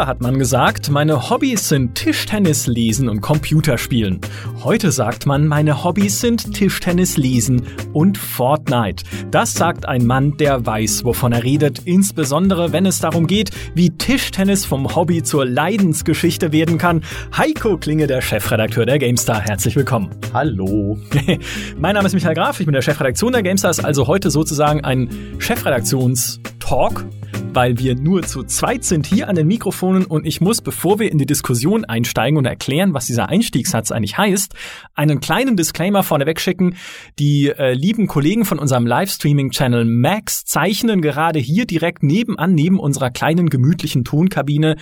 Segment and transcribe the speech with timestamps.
[0.00, 4.18] Früher hat man gesagt, meine Hobbys sind Tischtennis lesen und Computerspielen.
[4.64, 9.04] Heute sagt man, meine Hobbys sind Tischtennis lesen und Fortnite.
[9.30, 13.90] Das sagt ein Mann, der weiß, wovon er redet, insbesondere wenn es darum geht, wie
[13.90, 17.02] Tischtennis vom Hobby zur Leidensgeschichte werden kann.
[17.36, 19.42] Heiko Klinge, der Chefredakteur der GameStar.
[19.42, 20.08] Herzlich willkommen.
[20.32, 20.96] Hallo.
[21.78, 24.82] mein Name ist Michael Graf, ich bin der Chefredaktion der GameStar, ist also heute sozusagen
[24.82, 27.04] ein Chefredaktions-Talk
[27.54, 31.10] weil wir nur zu zweit sind hier an den Mikrofonen und ich muss, bevor wir
[31.10, 34.54] in die Diskussion einsteigen und erklären, was dieser Einstiegssatz eigentlich heißt,
[34.94, 36.76] einen kleinen Disclaimer vorneweg schicken.
[37.18, 43.10] Die äh, lieben Kollegen von unserem Livestreaming-Channel Max zeichnen gerade hier direkt nebenan, neben unserer
[43.10, 44.76] kleinen gemütlichen Tonkabine,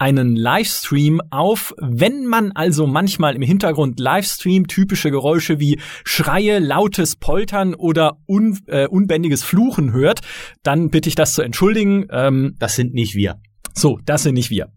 [0.00, 1.74] einen Livestream auf.
[1.78, 8.58] Wenn man also manchmal im Hintergrund Livestream typische Geräusche wie Schreie, lautes Poltern oder un,
[8.66, 10.20] äh, unbändiges Fluchen hört,
[10.62, 12.06] dann bitte ich das zu entschuldigen.
[12.10, 13.40] Ähm, das sind nicht wir.
[13.74, 14.72] So, das sind nicht wir.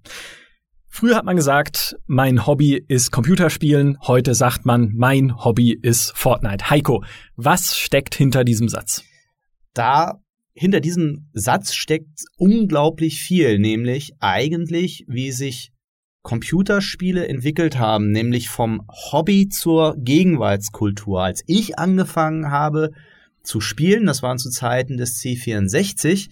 [0.87, 3.97] Früher hat man gesagt, mein Hobby ist Computerspielen.
[4.05, 6.69] Heute sagt man, mein Hobby ist Fortnite.
[6.69, 7.03] Heiko,
[7.35, 9.03] was steckt hinter diesem Satz?
[9.73, 10.22] Da
[10.53, 15.71] hinter diesem Satz steckt unglaublich viel, nämlich eigentlich, wie sich
[16.21, 21.21] Computerspiele entwickelt haben, nämlich vom Hobby zur Gegenwartskultur.
[21.21, 22.91] Als ich angefangen habe
[23.43, 26.29] zu spielen, das waren zu Zeiten des C64,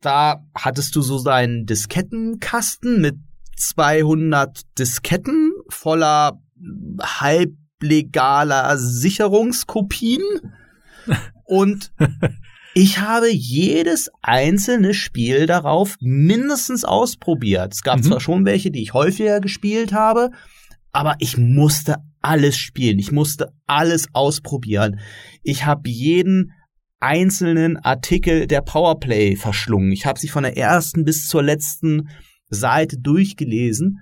[0.00, 3.16] da hattest du so deinen Diskettenkasten mit
[3.56, 6.40] 200 Disketten voller
[7.02, 10.22] halblegaler Sicherungskopien
[11.44, 11.92] und
[12.80, 17.74] Ich habe jedes einzelne Spiel darauf mindestens ausprobiert.
[17.74, 18.02] Es gab mhm.
[18.04, 20.30] zwar schon welche, die ich häufiger gespielt habe,
[20.92, 23.00] aber ich musste alles spielen.
[23.00, 25.00] Ich musste alles ausprobieren.
[25.42, 26.52] Ich habe jeden
[27.00, 29.90] einzelnen Artikel der Powerplay verschlungen.
[29.90, 32.08] Ich habe sie von der ersten bis zur letzten
[32.48, 33.98] Seite durchgelesen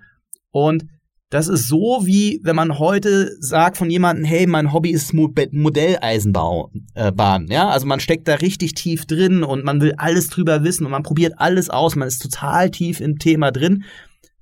[0.50, 0.84] und
[1.30, 6.86] das ist so, wie wenn man heute sagt von jemandem, hey, mein Hobby ist Modelleisenbahn.
[6.94, 10.84] Äh, ja, also man steckt da richtig tief drin und man will alles drüber wissen
[10.84, 11.96] und man probiert alles aus.
[11.96, 13.84] Man ist total tief im Thema drin,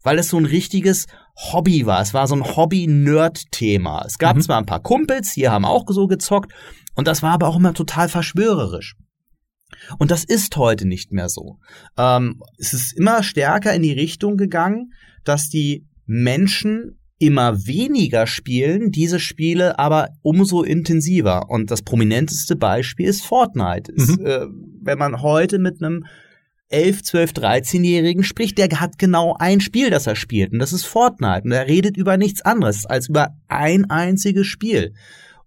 [0.03, 1.07] weil es so ein richtiges
[1.37, 2.03] Hobby war.
[2.03, 4.05] Es war so ein Hobby-Nerd-Thema.
[4.07, 4.43] Es gab mhm.
[4.43, 6.53] zwar ein paar Kumpels, die haben auch so gezockt
[6.95, 8.95] und das war aber auch immer total verschwörerisch.
[9.99, 11.59] Und das ist heute nicht mehr so.
[11.97, 14.93] Ähm, es ist immer stärker in die Richtung gegangen,
[15.25, 21.49] dass die Menschen immer weniger spielen, diese Spiele aber umso intensiver.
[21.49, 23.93] Und das prominenteste Beispiel ist Fortnite.
[23.93, 23.99] Mhm.
[23.99, 24.47] Ist, äh,
[24.83, 26.05] wenn man heute mit einem
[26.69, 30.53] 11, 12, 13-Jährigen spricht, der hat genau ein Spiel, das er spielt.
[30.53, 31.43] Und das ist Fortnite.
[31.45, 34.93] Und er redet über nichts anderes als über ein einziges Spiel.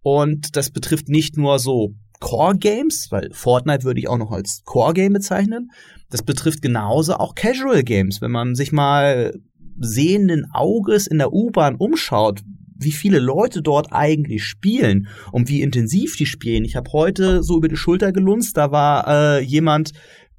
[0.01, 4.62] Und das betrifft nicht nur so Core Games, weil Fortnite würde ich auch noch als
[4.63, 5.69] Core Game bezeichnen.
[6.09, 8.22] Das betrifft genauso auch Casual Games.
[8.22, 9.34] Wenn man sich mal
[9.79, 12.41] sehenden Auges in der U-Bahn umschaut,
[12.79, 16.65] wie viele Leute dort eigentlich spielen und wie intensiv die spielen.
[16.65, 19.91] Ich habe heute so über die Schulter gelunzt, da war äh, jemand,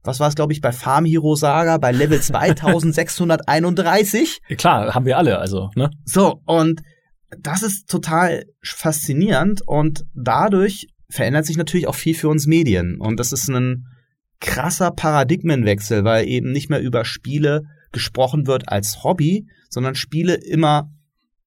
[0.02, 4.40] was war es, glaube ich, bei Farm Hero Saga bei Level 2631.
[4.56, 5.90] Klar, haben wir alle, also, ne?
[6.04, 6.82] So, und
[7.36, 12.98] das ist total faszinierend und dadurch verändert sich natürlich auch viel für uns Medien.
[13.00, 13.86] Und das ist ein
[14.40, 20.90] krasser Paradigmenwechsel, weil eben nicht mehr über Spiele gesprochen wird als Hobby, sondern Spiele immer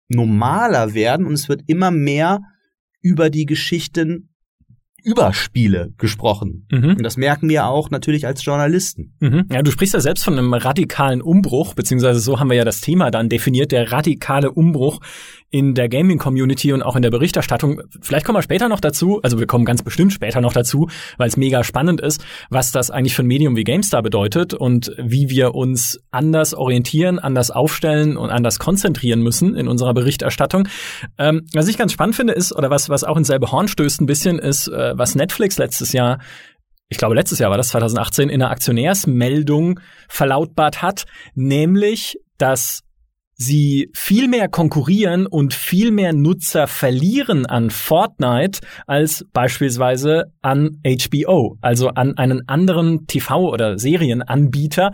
[0.08, 2.42] normaler werden und es wird immer mehr
[3.02, 4.30] über die Geschichten
[5.04, 6.68] über Spiele gesprochen.
[6.72, 6.92] Mhm.
[6.92, 9.16] Und das merken wir auch natürlich als Journalisten.
[9.20, 9.46] Mhm.
[9.52, 12.82] Ja, du sprichst ja selbst von einem radikalen Umbruch, beziehungsweise so haben wir ja das
[12.82, 15.00] Thema dann definiert, der radikale Umbruch
[15.52, 17.82] in der Gaming-Community und auch in der Berichterstattung.
[18.02, 21.28] Vielleicht kommen wir später noch dazu, also wir kommen ganz bestimmt später noch dazu, weil
[21.28, 25.30] es mega spannend ist, was das eigentlich für ein Medium wie GameStar bedeutet und wie
[25.30, 30.70] wir uns anders orientieren, anders aufstellen und anders konzentrieren müssen in unserer Berichterstattung.
[31.18, 34.02] Ähm, was ich ganz spannend finde ist, oder was, was auch ins selbe Horn stößt
[34.02, 36.20] ein bisschen, ist, äh, was Netflix letztes Jahr
[36.92, 39.80] ich glaube, letztes Jahr war das 2018, in einer Aktionärsmeldung
[40.10, 41.06] verlautbart hat,
[41.36, 42.82] nämlich, dass
[43.34, 51.58] sie viel mehr konkurrieren und viel mehr Nutzer verlieren an Fortnite als beispielsweise an HBO,
[51.62, 54.92] also an einen anderen TV- oder Serienanbieter.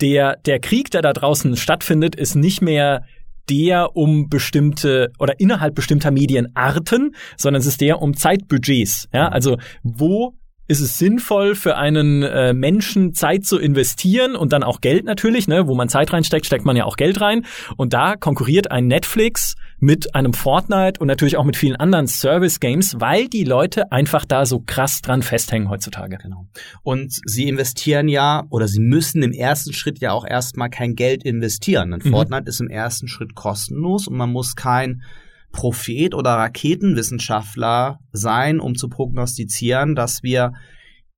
[0.00, 3.04] Der, der Krieg, der da draußen stattfindet, ist nicht mehr
[3.50, 9.08] der um bestimmte oder innerhalb bestimmter Medienarten, sondern es ist der um Zeitbudgets.
[9.12, 10.34] Ja, also wo
[10.70, 15.48] ist es sinnvoll für einen äh, Menschen Zeit zu investieren und dann auch Geld natürlich,
[15.48, 17.44] ne, wo man Zeit reinsteckt, steckt man ja auch Geld rein
[17.76, 22.60] und da konkurriert ein Netflix mit einem Fortnite und natürlich auch mit vielen anderen Service
[22.60, 26.18] Games, weil die Leute einfach da so krass dran festhängen heutzutage.
[26.22, 26.46] Genau.
[26.84, 31.24] Und sie investieren ja oder sie müssen im ersten Schritt ja auch erstmal kein Geld
[31.24, 31.90] investieren.
[31.90, 32.10] Denn mhm.
[32.10, 35.02] Fortnite ist im ersten Schritt kostenlos und man muss kein
[35.52, 40.52] Prophet oder Raketenwissenschaftler sein, um zu prognostizieren, dass wir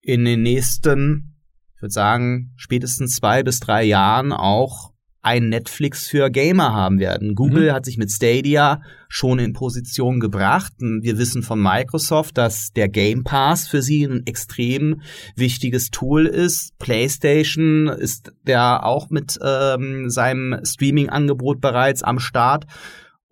[0.00, 1.37] in den nächsten,
[1.76, 4.93] ich würde sagen, spätestens zwei bis drei Jahren auch
[5.25, 7.37] ein Netflix für Gamer haben werden.
[7.37, 7.75] Google mhm.
[7.75, 10.73] hat sich mit Stadia schon in Position gebracht.
[10.78, 15.00] Wir wissen von Microsoft, dass der Game Pass für sie ein extrem
[15.37, 16.76] wichtiges Tool ist.
[16.78, 22.67] PlayStation ist der auch mit ähm, seinem Streaming-Angebot bereits am Start.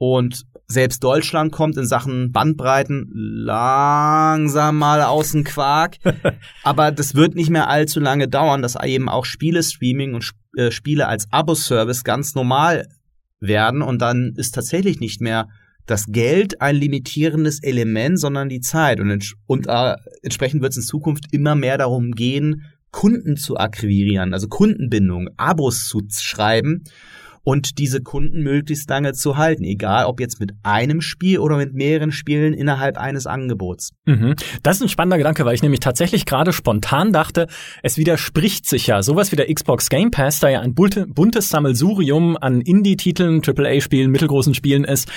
[0.02, 5.98] Und selbst Deutschland kommt in Sachen Bandbreiten langsam mal aus dem Quark.
[6.62, 11.06] Aber das wird nicht mehr allzu lange dauern, dass eben auch Spiele-Streaming und äh, Spiele
[11.06, 12.88] als Abo-Service ganz normal
[13.40, 13.82] werden.
[13.82, 15.48] Und dann ist tatsächlich nicht mehr
[15.84, 19.00] das Geld ein limitierendes Element, sondern die Zeit.
[19.00, 23.58] Und, ents und äh, entsprechend wird es in Zukunft immer mehr darum gehen, Kunden zu
[23.58, 26.84] akquirieren, also Kundenbindung, Abos zu schreiben
[27.42, 31.72] und diese Kunden möglichst lange zu halten, egal ob jetzt mit einem Spiel oder mit
[31.72, 33.90] mehreren Spielen innerhalb eines Angebots.
[34.04, 34.34] Mhm.
[34.62, 37.46] Das ist ein spannender Gedanke, weil ich nämlich tatsächlich gerade spontan dachte,
[37.82, 39.02] es widerspricht sich ja.
[39.02, 44.54] Sowas wie der Xbox Game Pass, da ja ein buntes Sammelsurium an Indie-Titeln, AAA-Spielen, mittelgroßen
[44.54, 45.10] Spielen ist,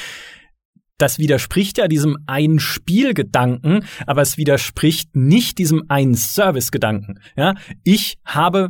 [0.98, 7.20] das widerspricht ja diesem ein Spielgedanken, aber es widerspricht nicht diesem ein Service-Gedanken.
[7.36, 8.70] Ja, ich habe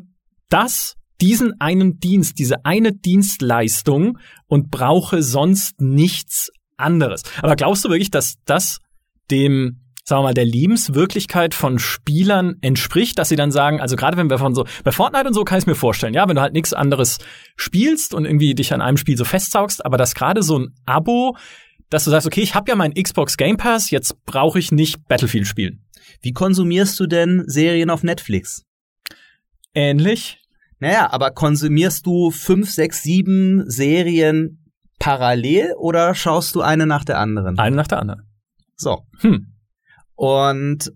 [0.49, 4.17] das diesen einen Dienst, diese eine Dienstleistung
[4.47, 7.23] und brauche sonst nichts anderes.
[7.41, 8.79] Aber glaubst du wirklich, dass das
[9.31, 14.17] dem sagen wir mal, der Lebenswirklichkeit von Spielern entspricht, dass sie dann sagen, also gerade
[14.17, 16.41] wenn wir von so, bei Fortnite und so kann ich mir vorstellen, ja, wenn du
[16.41, 17.19] halt nichts anderes
[17.55, 21.37] spielst und irgendwie dich an einem Spiel so festsaugst, aber dass gerade so ein Abo,
[21.89, 25.07] dass du sagst, okay, ich habe ja meinen Xbox Game Pass, jetzt brauche ich nicht
[25.07, 25.85] Battlefield spielen.
[26.21, 28.65] Wie konsumierst du denn Serien auf Netflix?
[29.73, 30.42] Ähnlich.
[30.83, 34.69] Naja, aber konsumierst du fünf, sechs, sieben Serien
[34.99, 37.57] parallel oder schaust du eine nach der anderen?
[37.57, 38.23] Eine nach der anderen.
[38.75, 38.99] So.
[39.19, 39.53] Hm.
[40.15, 40.91] Und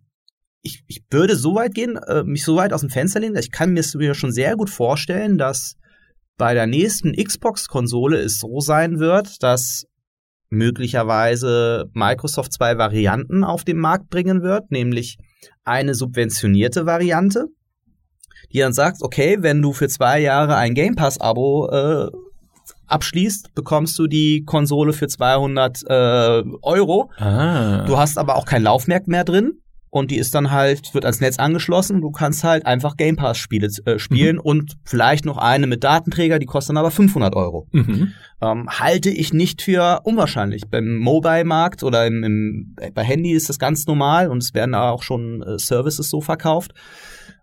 [0.61, 3.49] ich, ich würde so weit gehen, äh, mich so weit aus dem Fenster lehnen, ich
[3.49, 5.77] kann mir schon sehr gut vorstellen, dass
[6.35, 9.85] bei der nächsten Xbox-Konsole es so sein wird, dass
[10.49, 15.17] möglicherweise Microsoft zwei Varianten auf den Markt bringen wird, nämlich
[15.63, 17.47] eine subventionierte Variante,
[18.53, 22.11] die dann sagt, okay, wenn du für zwei Jahre ein Game Pass-Abo äh,
[22.87, 27.11] abschließt, bekommst du die Konsole für 200 äh, Euro.
[27.17, 27.85] Ah.
[27.85, 29.59] Du hast aber auch kein Laufmerk mehr drin
[29.89, 32.01] und die ist dann halt, wird ans Netz angeschlossen.
[32.01, 34.41] Du kannst halt einfach Game Pass Spiele äh, spielen mhm.
[34.41, 37.67] und vielleicht noch eine mit Datenträger, die kostet dann aber 500 Euro.
[37.71, 38.13] Mhm.
[38.41, 40.63] Ähm, halte ich nicht für unwahrscheinlich.
[40.69, 45.03] Beim Mobile-Markt oder im, im, bei Handy ist das ganz normal und es werden auch
[45.03, 46.73] schon äh, Services so verkauft.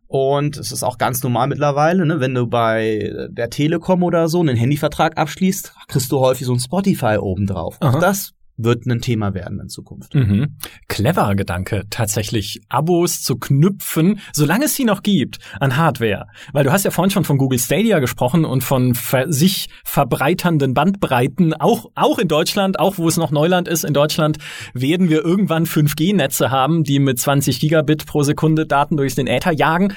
[0.07, 4.41] Und es ist auch ganz normal mittlerweile, ne, wenn du bei der Telekom oder so
[4.41, 7.79] einen Handyvertrag abschließt, kriegst du häufig so ein Spotify obendrauf.
[7.81, 10.15] Auch das wird ein Thema werden in Zukunft.
[10.15, 10.57] Mhm.
[10.89, 16.27] Cleverer Gedanke, tatsächlich Abos zu knüpfen, solange es sie noch gibt, an Hardware.
[16.53, 18.95] Weil du hast ja vorhin schon von Google Stadia gesprochen und von
[19.27, 24.39] sich verbreiternden Bandbreiten, auch, auch in Deutschland, auch wo es noch Neuland ist, in Deutschland
[24.73, 29.53] werden wir irgendwann 5G-Netze haben, die mit 20 Gigabit pro Sekunde Daten durch den Äther
[29.53, 29.95] jagen.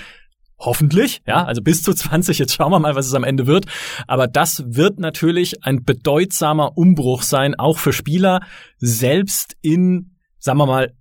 [0.59, 3.65] Hoffentlich, ja, also bis zu 20, jetzt schauen wir mal, was es am Ende wird.
[4.07, 8.41] Aber das wird natürlich ein bedeutsamer Umbruch sein, auch für Spieler,
[8.77, 10.93] selbst in, sagen wir mal,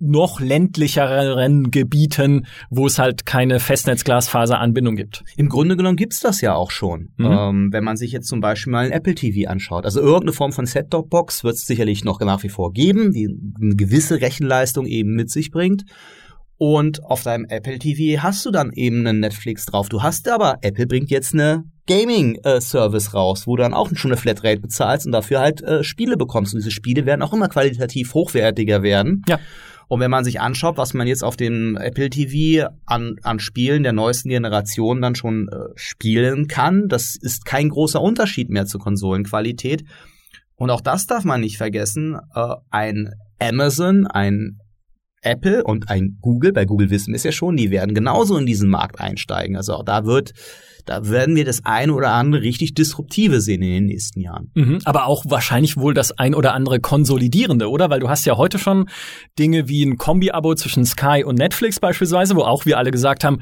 [0.00, 5.24] noch ländlicheren Gebieten, wo es halt keine Festnetzglasfaseranbindung gibt.
[5.36, 7.12] Im Grunde genommen gibt's das ja auch schon.
[7.16, 7.26] Mhm.
[7.26, 9.84] Ähm, wenn man sich jetzt zum Beispiel mal ein Apple TV anschaut.
[9.84, 13.26] Also irgendeine Form von Set-Top-Box wird es sicherlich noch nach wie vor geben, die
[13.60, 15.84] eine gewisse Rechenleistung eben mit sich bringt.
[16.64, 19.88] Und auf deinem Apple TV hast du dann eben einen Netflix drauf.
[19.88, 24.12] Du hast aber, Apple bringt jetzt eine Gaming-Service äh, raus, wo du dann auch schon
[24.12, 26.54] eine Flatrate bezahlst und dafür halt äh, Spiele bekommst.
[26.54, 29.24] Und diese Spiele werden auch immer qualitativ hochwertiger werden.
[29.26, 29.40] Ja.
[29.88, 33.82] Und wenn man sich anschaut, was man jetzt auf dem Apple TV an, an Spielen
[33.82, 38.80] der neuesten Generation dann schon äh, spielen kann, das ist kein großer Unterschied mehr zur
[38.80, 39.82] Konsolenqualität.
[40.54, 42.20] Und auch das darf man nicht vergessen.
[42.36, 44.60] Äh, ein Amazon, ein
[45.22, 48.46] Apple und ein Google, bei Google wissen wir es ja schon, die werden genauso in
[48.46, 49.56] diesen Markt einsteigen.
[49.56, 50.32] Also auch da wird,
[50.84, 54.50] da werden wir das eine oder andere richtig disruptive sehen in den nächsten Jahren.
[54.54, 57.88] Mhm, aber auch wahrscheinlich wohl das ein oder andere konsolidierende, oder?
[57.88, 58.88] Weil du hast ja heute schon
[59.38, 63.38] Dinge wie ein Kombi-Abo zwischen Sky und Netflix beispielsweise, wo auch wir alle gesagt haben,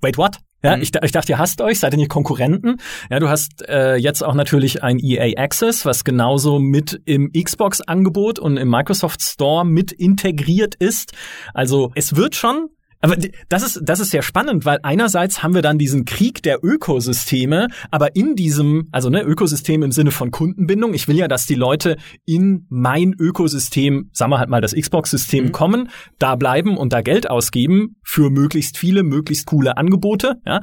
[0.00, 0.38] wait, what?
[0.62, 0.82] Ja, mhm.
[0.82, 2.76] ich, ich dachte, ihr hasst euch, seid ihr nicht Konkurrenten?
[3.10, 8.38] Ja, du hast äh, jetzt auch natürlich ein EA Access, was genauso mit im Xbox-Angebot
[8.38, 11.12] und im Microsoft Store mit integriert ist.
[11.54, 12.68] Also es wird schon
[13.00, 13.16] aber
[13.48, 17.68] das ist, das ist sehr spannend, weil einerseits haben wir dann diesen Krieg der Ökosysteme,
[17.90, 20.92] aber in diesem, also ne, Ökosystem im Sinne von Kundenbindung.
[20.92, 25.46] Ich will ja, dass die Leute in mein Ökosystem, sagen wir halt mal das Xbox-System
[25.46, 25.52] mhm.
[25.52, 25.88] kommen,
[26.18, 30.60] da bleiben und da Geld ausgeben für möglichst viele, möglichst coole Angebote, ja.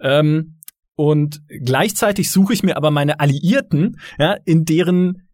[0.00, 0.58] Ähm,
[0.94, 5.27] und gleichzeitig suche ich mir aber meine Alliierten, ja, in deren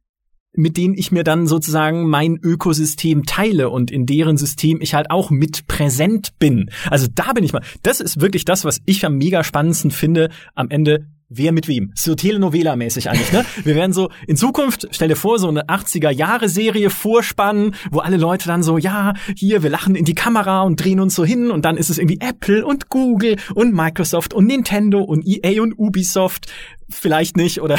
[0.57, 5.11] mit denen ich mir dann sozusagen mein Ökosystem teile und in deren System ich halt
[5.11, 6.71] auch mit präsent bin.
[6.91, 7.63] Also da bin ich mal.
[7.83, 11.93] Das ist wirklich das, was ich am mega spannendsten finde am Ende wer mit wem.
[11.95, 13.45] So Telenovela-mäßig eigentlich, ne?
[13.65, 18.47] Wir werden so, in Zukunft, stell dir vor, so eine 80er-Jahre-Serie vorspannen, wo alle Leute
[18.47, 21.65] dann so, ja, hier, wir lachen in die Kamera und drehen uns so hin und
[21.65, 26.47] dann ist es irgendwie Apple und Google und Microsoft und Nintendo und EA und Ubisoft.
[26.89, 27.79] Vielleicht nicht, oder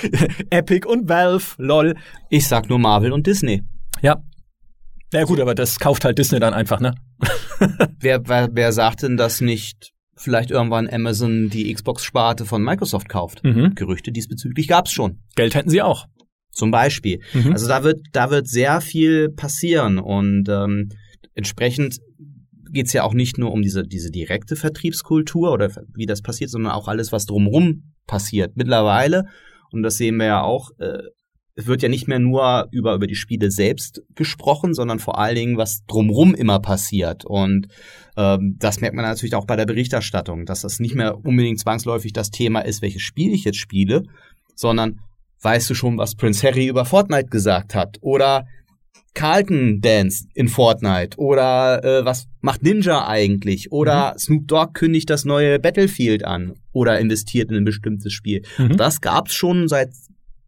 [0.50, 1.94] Epic und Valve, lol.
[2.30, 3.62] Ich sag nur Marvel und Disney.
[4.02, 4.22] Ja.
[5.12, 6.94] Ja gut, aber das kauft halt Disney dann einfach, ne?
[8.00, 13.44] wer, wer, wer sagt denn das nicht vielleicht irgendwann Amazon die Xbox-Sparte von Microsoft kauft.
[13.44, 13.74] Mhm.
[13.74, 15.18] Gerüchte diesbezüglich gab's schon.
[15.34, 16.06] Geld hätten sie auch.
[16.52, 17.20] Zum Beispiel.
[17.34, 17.52] Mhm.
[17.52, 20.88] Also da wird, da wird sehr viel passieren und ähm,
[21.34, 21.98] entsprechend
[22.70, 26.72] geht's ja auch nicht nur um diese, diese direkte Vertriebskultur oder wie das passiert, sondern
[26.72, 28.56] auch alles, was drumherum passiert.
[28.56, 29.26] Mittlerweile,
[29.70, 30.98] und das sehen wir ja auch, äh,
[31.56, 35.34] es wird ja nicht mehr nur über, über die Spiele selbst gesprochen, sondern vor allen
[35.34, 37.24] Dingen, was drumrum immer passiert.
[37.24, 37.68] Und
[38.16, 42.12] ähm, das merkt man natürlich auch bei der Berichterstattung, dass das nicht mehr unbedingt zwangsläufig
[42.12, 44.02] das Thema ist, welches Spiel ich jetzt spiele,
[44.54, 45.00] sondern
[45.40, 47.96] weißt du schon, was Prince Harry über Fortnite gesagt hat?
[48.02, 48.46] Oder
[49.14, 54.18] Carlton Dance in Fortnite oder äh, was macht Ninja eigentlich oder mhm.
[54.18, 58.42] Snoop Dogg kündigt das neue Battlefield an oder investiert in ein bestimmtes Spiel.
[58.58, 58.76] Mhm.
[58.76, 59.88] Das gab's schon seit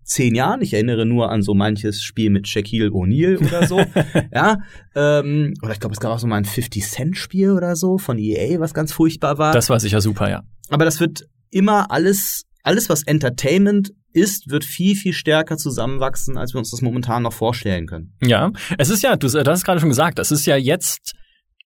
[0.09, 0.63] zehn Jahren.
[0.63, 3.79] Ich erinnere nur an so manches Spiel mit Shaquille O'Neal oder so.
[4.35, 4.59] ja,
[4.95, 7.99] ähm, oder ich glaube, es gab auch so mal ein 50 Cent Spiel oder so
[7.99, 9.53] von EA, was ganz furchtbar war.
[9.53, 10.43] Das war sicher super, ja.
[10.71, 16.55] Aber das wird immer alles, alles was Entertainment ist, wird viel, viel stärker zusammenwachsen, als
[16.55, 18.15] wir uns das momentan noch vorstellen können.
[18.23, 21.15] Ja, es ist ja, du, du hast gerade schon gesagt, es ist ja jetzt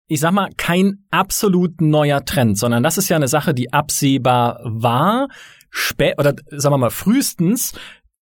[0.08, 4.60] ich sag mal, kein absolut neuer Trend, sondern das ist ja eine Sache, die absehbar
[4.62, 5.28] war,
[5.70, 7.72] spät oder sagen wir mal frühestens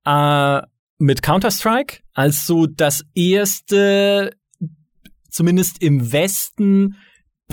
[0.04, 0.62] äh,
[0.98, 4.36] mit Counter-Strike als so das erste,
[5.30, 6.96] zumindest im Westen,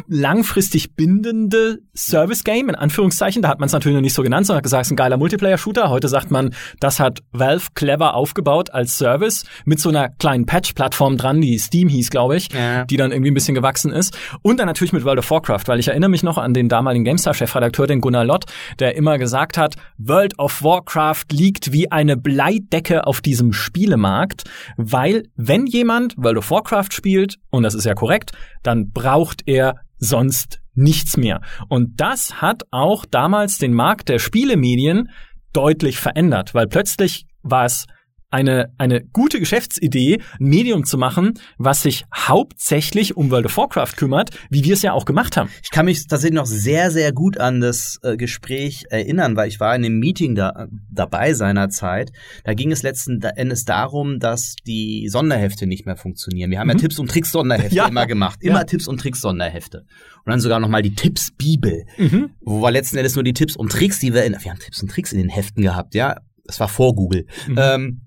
[0.07, 3.41] langfristig bindende Service-Game, in Anführungszeichen.
[3.41, 4.97] Da hat man es natürlich noch nicht so genannt, sondern hat gesagt, es ist ein
[4.97, 5.89] geiler Multiplayer-Shooter.
[5.89, 11.17] Heute sagt man, das hat Valve clever aufgebaut als Service mit so einer kleinen Patch-Plattform
[11.17, 12.85] dran, die Steam hieß, glaube ich, ja.
[12.85, 14.17] die dann irgendwie ein bisschen gewachsen ist.
[14.41, 17.05] Und dann natürlich mit World of Warcraft, weil ich erinnere mich noch an den damaligen
[17.05, 18.45] GameStar-Chefredakteur, den Gunnar Lott,
[18.79, 24.43] der immer gesagt hat, World of Warcraft liegt wie eine Bleidecke auf diesem Spielemarkt,
[24.77, 28.31] weil wenn jemand World of Warcraft spielt, und das ist ja korrekt,
[28.63, 31.41] dann braucht er sonst nichts mehr.
[31.69, 35.09] Und das hat auch damals den Markt der Spielemedien
[35.53, 37.87] deutlich verändert, weil plötzlich war es
[38.29, 43.93] eine, eine gute Geschäftsidee, ein Medium zu machen, was sich hauptsächlich um World of Warcraft
[43.95, 45.49] kümmert, wie wir es ja auch gemacht haben.
[45.63, 49.59] Ich kann mich tatsächlich noch sehr, sehr gut an das äh, Gespräch erinnern, weil ich
[49.59, 52.11] war in einem Meeting da, dabei seinerzeit.
[52.43, 56.51] Da ging es letzten Endes darum, dass die Sonderhefte nicht mehr funktionieren.
[56.51, 56.73] Wir haben mhm.
[56.73, 57.87] ja Tipps und Tricks Sonderhefte ja.
[57.87, 58.39] immer gemacht.
[58.41, 58.63] Immer ja.
[58.65, 59.85] Tipps und Tricks Sonderhefte.
[60.25, 62.31] Und dann sogar noch mal die Tipps Bibel, mhm.
[62.41, 64.81] wo wir letzten Endes nur die Tipps und Tricks, die wir in, wir haben Tipps
[64.81, 66.17] und Tricks in den Heften gehabt, ja.
[66.45, 67.25] Das war vor Google.
[67.47, 67.55] Mhm.
[67.57, 68.01] Ähm,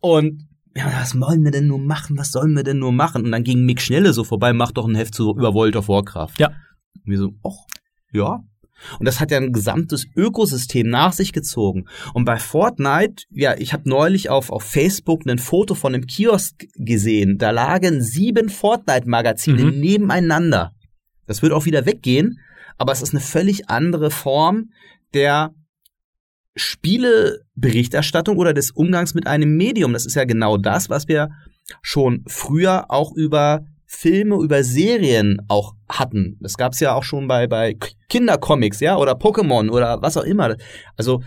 [0.00, 2.16] und ja, was wollen wir denn nur machen?
[2.16, 3.24] Was sollen wir denn nur machen?
[3.24, 5.88] Und dann ging Mick Schnelle so vorbei, macht doch ein Heft zu, über World of
[5.88, 6.34] Warcraft.
[6.38, 6.48] Ja.
[6.48, 7.66] Und wir so, ach,
[8.12, 8.40] ja.
[8.98, 11.86] Und das hat ja ein gesamtes Ökosystem nach sich gezogen.
[12.14, 16.66] Und bei Fortnite, ja, ich habe neulich auf, auf Facebook ein Foto von einem Kiosk
[16.76, 17.36] gesehen.
[17.36, 19.80] Da lagen sieben Fortnite-Magazine mhm.
[19.80, 20.72] nebeneinander.
[21.26, 22.40] Das wird auch wieder weggehen,
[22.78, 24.70] aber es ist eine völlig andere Form
[25.12, 25.52] der
[26.60, 29.92] Spieleberichterstattung oder des Umgangs mit einem Medium.
[29.92, 31.30] Das ist ja genau das, was wir
[31.82, 36.36] schon früher auch über Filme, über Serien auch hatten.
[36.40, 37.76] Das gab's ja auch schon bei, bei
[38.08, 40.56] Kindercomics, ja, oder Pokémon oder was auch immer.
[40.96, 41.22] Also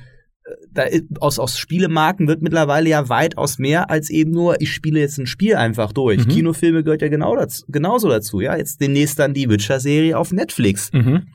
[0.71, 0.83] da
[1.19, 5.25] aus, aus Spielemarken wird mittlerweile ja weitaus mehr als eben nur, ich spiele jetzt ein
[5.25, 6.25] Spiel einfach durch.
[6.25, 6.29] Mhm.
[6.29, 8.55] Kinofilme gehört ja genau dazu, genauso dazu, ja.
[8.55, 10.91] Jetzt demnächst dann die Witcher-Serie auf Netflix.
[10.91, 11.27] Mhm.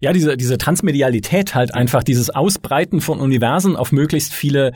[0.00, 4.72] Ja, diese, diese Transmedialität halt einfach, dieses Ausbreiten von Universen auf möglichst viele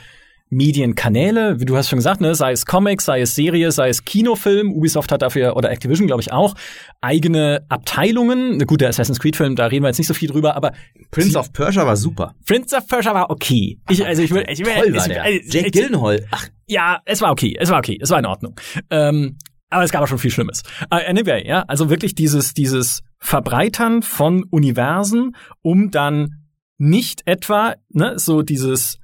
[0.51, 4.05] Medienkanäle, wie du hast schon gesagt, ne, sei es Comics, sei es Serie, sei es
[4.05, 4.73] Kinofilm.
[4.73, 6.55] Ubisoft hat dafür, oder Activision, glaube ich, auch,
[7.01, 8.59] eigene Abteilungen.
[8.61, 10.73] Gut, der Assassin's Creed-Film, da reden wir jetzt nicht so viel drüber, aber
[11.11, 12.35] Prince of Persia war super.
[12.47, 13.79] Prince of Persia war okay.
[13.91, 15.23] Ich, also ich will, ich will, Toll war der.
[15.23, 16.27] Also, Jake Gyllenhaal.
[16.31, 16.49] Ach.
[16.67, 18.59] Ja, es war okay, es war okay, es war in Ordnung.
[18.91, 19.37] Ähm,
[19.71, 20.63] aber es gab auch schon viel Schlimmes.
[20.91, 26.45] Uh, anyway, ja, also wirklich dieses, dieses Verbreitern von Universen, um dann
[26.79, 28.99] nicht etwa, ne, so dieses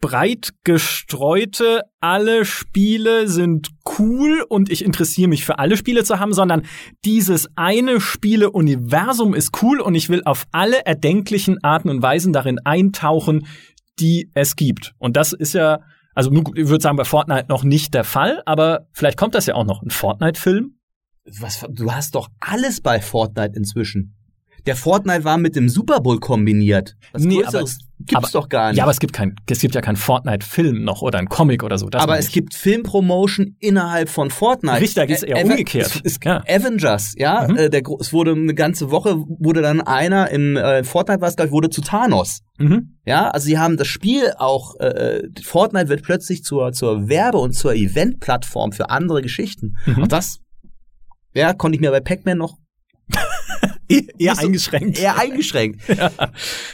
[0.00, 6.32] breit gestreute, alle Spiele sind cool und ich interessiere mich für alle Spiele zu haben,
[6.32, 6.62] sondern
[7.04, 12.58] dieses eine Spiele-Universum ist cool und ich will auf alle erdenklichen Arten und Weisen darin
[12.64, 13.46] eintauchen,
[13.98, 14.94] die es gibt.
[14.98, 15.80] Und das ist ja,
[16.14, 19.54] also ich würde sagen, bei Fortnite noch nicht der Fall, aber vielleicht kommt das ja
[19.54, 19.82] auch noch.
[19.82, 20.75] Ein Fortnite-Film?
[21.40, 24.16] Was, du hast doch alles bei Fortnite inzwischen.
[24.66, 26.96] Der Fortnite war mit dem Super Bowl kombiniert.
[27.12, 28.78] Was nee, aber es, gibt's aber, doch gar nicht.
[28.78, 31.78] Ja, aber es gibt kein, es gibt ja keinen Fortnite-Film noch oder ein Comic oder
[31.78, 31.88] so.
[31.92, 34.80] aber es gibt Filmpromotion innerhalb von Fortnite.
[34.80, 36.02] Richtig, da geht's eher Ava umgekehrt.
[36.04, 36.42] Es, es, ja.
[36.48, 37.56] Avengers, ja, mhm.
[37.56, 41.36] äh, der, es wurde eine ganze Woche wurde dann einer im äh, Fortnite war es
[41.36, 42.40] glaube ich wurde zu Thanos.
[42.58, 42.96] Mhm.
[43.04, 47.52] Ja, also sie haben das Spiel auch äh, Fortnite wird plötzlich zur zur Werbe und
[47.52, 49.76] zur Event-Plattform für andere Geschichten.
[49.86, 50.02] Mhm.
[50.02, 50.40] Und das
[51.36, 52.56] ja, konnte ich mir bei Pac-Man noch
[53.88, 54.98] eher eingeschränkt.
[54.98, 55.86] Eher eingeschränkt.
[55.88, 56.10] ja.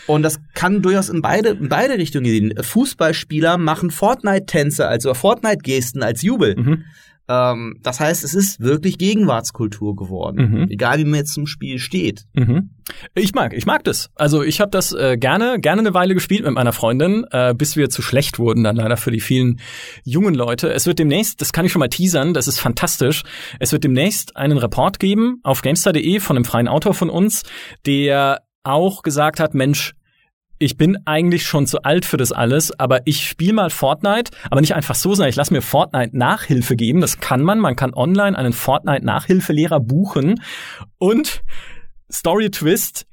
[0.07, 2.55] Und das kann durchaus in beide, in beide Richtungen gehen.
[2.63, 6.57] Fußballspieler machen Fortnite-Tänze, also Fortnite-Gesten als Jubel.
[6.57, 6.85] Mhm.
[7.33, 10.67] Ähm, das heißt, es ist wirklich Gegenwartskultur geworden, mhm.
[10.71, 12.25] egal wie man jetzt zum Spiel steht.
[12.35, 12.71] Mhm.
[13.15, 14.11] Ich mag, ich mag das.
[14.15, 17.77] Also ich habe das äh, gerne, gerne eine Weile gespielt mit meiner Freundin, äh, bis
[17.77, 19.61] wir zu schlecht wurden dann leider für die vielen
[20.05, 20.73] jungen Leute.
[20.73, 23.23] Es wird demnächst, das kann ich schon mal teasern, das ist fantastisch.
[23.61, 27.45] Es wird demnächst einen Report geben auf Gamestar.de von einem freien Autor von uns,
[27.87, 29.95] der auch gesagt hat, Mensch,
[30.63, 34.61] ich bin eigentlich schon zu alt für das alles, aber ich spiele mal Fortnite, aber
[34.61, 37.01] nicht einfach so, sondern ich lasse mir Fortnite Nachhilfe geben.
[37.01, 37.59] Das kann man.
[37.59, 40.41] Man kann online einen Fortnite Nachhilfelehrer buchen.
[40.99, 41.43] Und
[42.11, 43.07] Story Twist,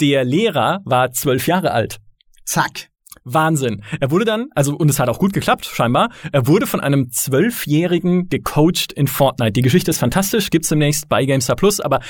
[0.00, 1.98] der Lehrer war zwölf Jahre alt.
[2.44, 2.88] Zack.
[3.32, 3.82] Wahnsinn.
[4.00, 6.10] Er wurde dann, also und es hat auch gut geklappt, scheinbar.
[6.32, 9.52] Er wurde von einem Zwölfjährigen gecoacht in Fortnite.
[9.52, 12.00] Die Geschichte ist fantastisch, gibt's demnächst bei GameStar Plus, aber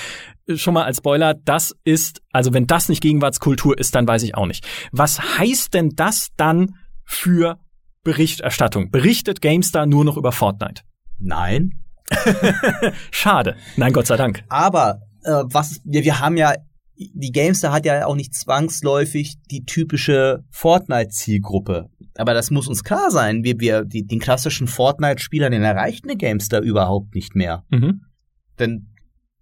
[0.54, 4.34] schon mal als Spoiler, das ist, also wenn das nicht Gegenwartskultur ist, dann weiß ich
[4.34, 4.66] auch nicht.
[4.92, 7.58] Was heißt denn das dann für
[8.04, 8.90] Berichterstattung?
[8.90, 10.82] Berichtet GameStar nur noch über Fortnite?
[11.18, 11.82] Nein.
[13.10, 13.56] Schade.
[13.76, 14.44] Nein, Gott sei Dank.
[14.48, 16.54] Aber äh, was wir, wir haben ja
[16.98, 21.88] die Gamester hat ja auch nicht zwangsläufig die typische Fortnite-Zielgruppe.
[22.16, 23.44] Aber das muss uns klar sein.
[23.44, 27.64] Wir, wir, die, den klassischen Fortnite-Spieler, den erreicht eine Gamester überhaupt nicht mehr.
[27.70, 28.02] Mhm.
[28.58, 28.88] Denn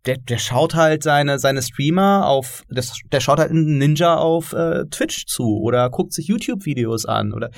[0.04, 4.52] der, der schaut halt seine, seine Streamer auf, das, der schaut halt einen Ninja auf
[4.52, 7.50] äh, Twitch zu oder guckt sich YouTube-Videos an oder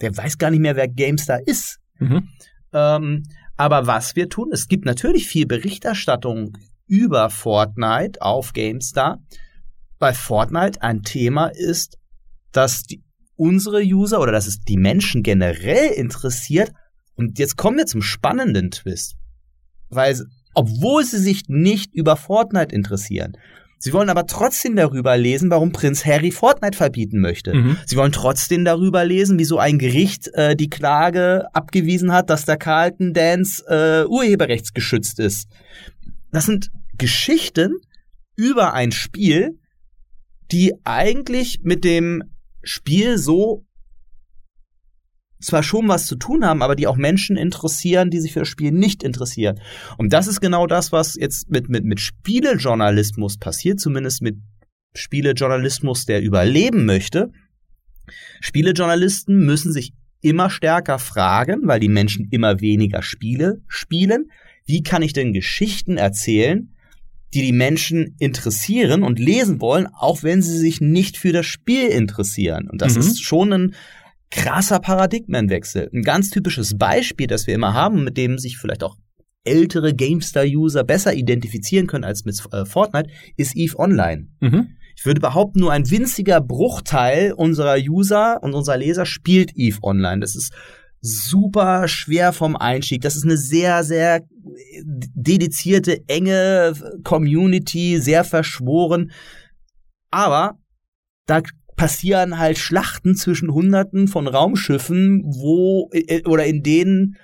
[0.00, 1.78] der weiß gar nicht mehr, wer Gamester ist.
[1.98, 2.28] Mhm.
[2.72, 3.22] Ähm,
[3.56, 6.56] aber was wir tun, es gibt natürlich viel Berichterstattung
[6.88, 9.18] über Fortnite auf GameStar.
[9.98, 11.98] Bei Fortnite ein Thema ist,
[12.52, 13.02] dass die,
[13.36, 16.72] unsere User oder dass es die Menschen generell interessiert.
[17.14, 19.16] Und jetzt kommen wir zum spannenden Twist.
[19.90, 20.20] Weil,
[20.54, 23.36] obwohl sie sich nicht über Fortnite interessieren,
[23.80, 27.54] Sie wollen aber trotzdem darüber lesen, warum Prinz Harry Fortnite verbieten möchte.
[27.54, 27.76] Mhm.
[27.86, 32.56] Sie wollen trotzdem darüber lesen, wieso ein Gericht äh, die Klage abgewiesen hat, dass der
[32.56, 35.48] Carlton Dance äh, urheberrechtsgeschützt ist.
[36.32, 37.76] Das sind Geschichten
[38.36, 39.58] über ein Spiel,
[40.50, 42.22] die eigentlich mit dem
[42.62, 43.64] Spiel so
[45.40, 48.48] zwar schon was zu tun haben, aber die auch Menschen interessieren, die sich für das
[48.48, 49.60] Spiel nicht interessieren.
[49.96, 54.36] Und das ist genau das, was jetzt mit, mit, mit Spielejournalismus passiert, zumindest mit
[54.94, 57.30] Spielejournalismus, der überleben möchte.
[58.40, 64.30] Spielejournalisten müssen sich immer stärker fragen, weil die Menschen immer weniger Spiele spielen.
[64.64, 66.74] Wie kann ich denn Geschichten erzählen,
[67.34, 71.88] die die Menschen interessieren und lesen wollen, auch wenn sie sich nicht für das Spiel
[71.88, 72.68] interessieren.
[72.70, 73.00] Und das mhm.
[73.00, 73.74] ist schon ein
[74.30, 75.90] krasser Paradigmenwechsel.
[75.92, 78.96] Ein ganz typisches Beispiel, das wir immer haben, mit dem sich vielleicht auch
[79.44, 84.28] ältere GameStar-User besser identifizieren können als mit äh, Fortnite, ist EVE Online.
[84.40, 84.68] Mhm.
[84.96, 90.20] Ich würde behaupten, nur ein winziger Bruchteil unserer User und unserer Leser spielt EVE Online.
[90.20, 90.52] Das ist
[91.00, 93.02] super schwer vom Einstieg.
[93.02, 94.22] Das ist eine sehr, sehr
[94.82, 96.72] dedizierte, enge
[97.04, 99.12] Community, sehr verschworen.
[100.10, 100.58] Aber
[101.26, 101.42] da
[101.76, 107.16] passieren halt Schlachten zwischen Hunderten von Raumschiffen, wo äh, oder in denen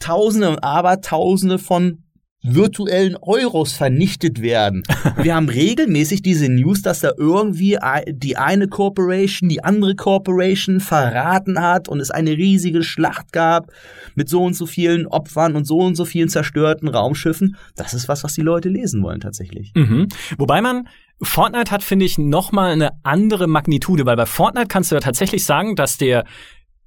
[0.00, 2.04] Tausende und Abertausende von
[2.42, 4.82] virtuellen Euros vernichtet werden.
[5.22, 11.60] Wir haben regelmäßig diese News, dass da irgendwie die eine Corporation die andere Corporation verraten
[11.60, 13.72] hat und es eine riesige Schlacht gab
[14.14, 17.56] mit so und so vielen Opfern und so und so vielen zerstörten Raumschiffen.
[17.76, 19.72] Das ist was, was die Leute lesen wollen tatsächlich.
[19.74, 20.08] Mhm.
[20.36, 20.88] Wobei man
[21.20, 25.00] Fortnite hat, finde ich, noch mal eine andere Magnitude, weil bei Fortnite kannst du ja
[25.00, 26.24] tatsächlich sagen, dass der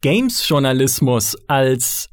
[0.02, 2.11] Games-Journalismus als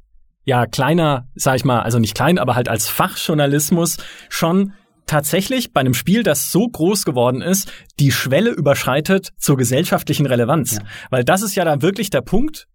[0.49, 3.99] ja kleiner, sag ich mal, also nicht klein, aber halt als Fachjournalismus
[4.31, 4.73] schon
[5.05, 10.77] tatsächlich bei einem Spiel, das so groß geworden ist, die Schwelle überschreitet zur gesellschaftlichen Relevanz.
[10.77, 10.81] Ja.
[11.11, 12.67] Weil das ist ja dann wirklich der Punkt.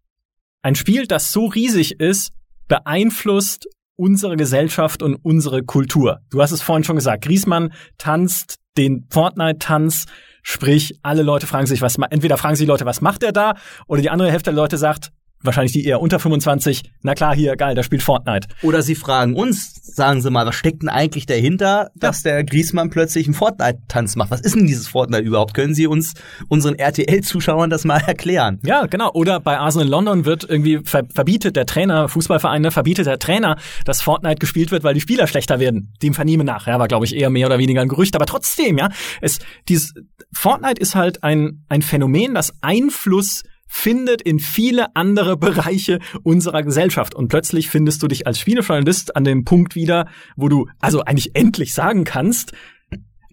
[0.62, 2.32] Ein Spiel, das so riesig ist,
[2.68, 6.20] beeinflusst unsere Gesellschaft und unsere Kultur.
[6.30, 7.24] Du hast es vorhin schon gesagt.
[7.24, 10.06] Griesmann tanzt den Fortnite-Tanz,
[10.44, 13.56] sprich, alle Leute fragen sich, was, entweder fragen sich die Leute, was macht er da?
[13.88, 15.12] Oder die andere Hälfte der Leute sagt,
[15.44, 18.48] wahrscheinlich die eher unter 25, na klar, hier, geil, da spielt Fortnite.
[18.62, 22.90] Oder sie fragen uns, sagen sie mal, was steckt denn eigentlich dahinter, dass der Griesmann
[22.90, 24.32] plötzlich einen Fortnite-Tanz macht?
[24.32, 25.54] Was ist denn dieses Fortnite überhaupt?
[25.54, 26.14] Können Sie uns,
[26.48, 28.60] unseren RTL-Zuschauern, das mal erklären?
[28.66, 29.12] Ja, genau.
[29.14, 34.02] Oder bei Arsenal London wird irgendwie ver verbietet der Trainer, Fußballvereine, verbietet der Trainer, dass
[34.02, 35.94] Fortnite gespielt wird, weil die Spieler schlechter werden.
[36.02, 36.68] Dem vernehmen nach.
[36.68, 38.16] Ja, war, glaube ich, eher mehr oder weniger ein Gerücht.
[38.16, 38.90] Aber trotzdem, ja,
[39.22, 39.94] es, dieses,
[40.34, 47.16] Fortnite ist halt ein, ein Phänomen, das Einfluss findet in viele andere Bereiche unserer Gesellschaft.
[47.16, 51.36] Und plötzlich findest du dich als Spielejournalist an dem Punkt wieder, wo du also eigentlich
[51.36, 52.54] endlich sagen kannst,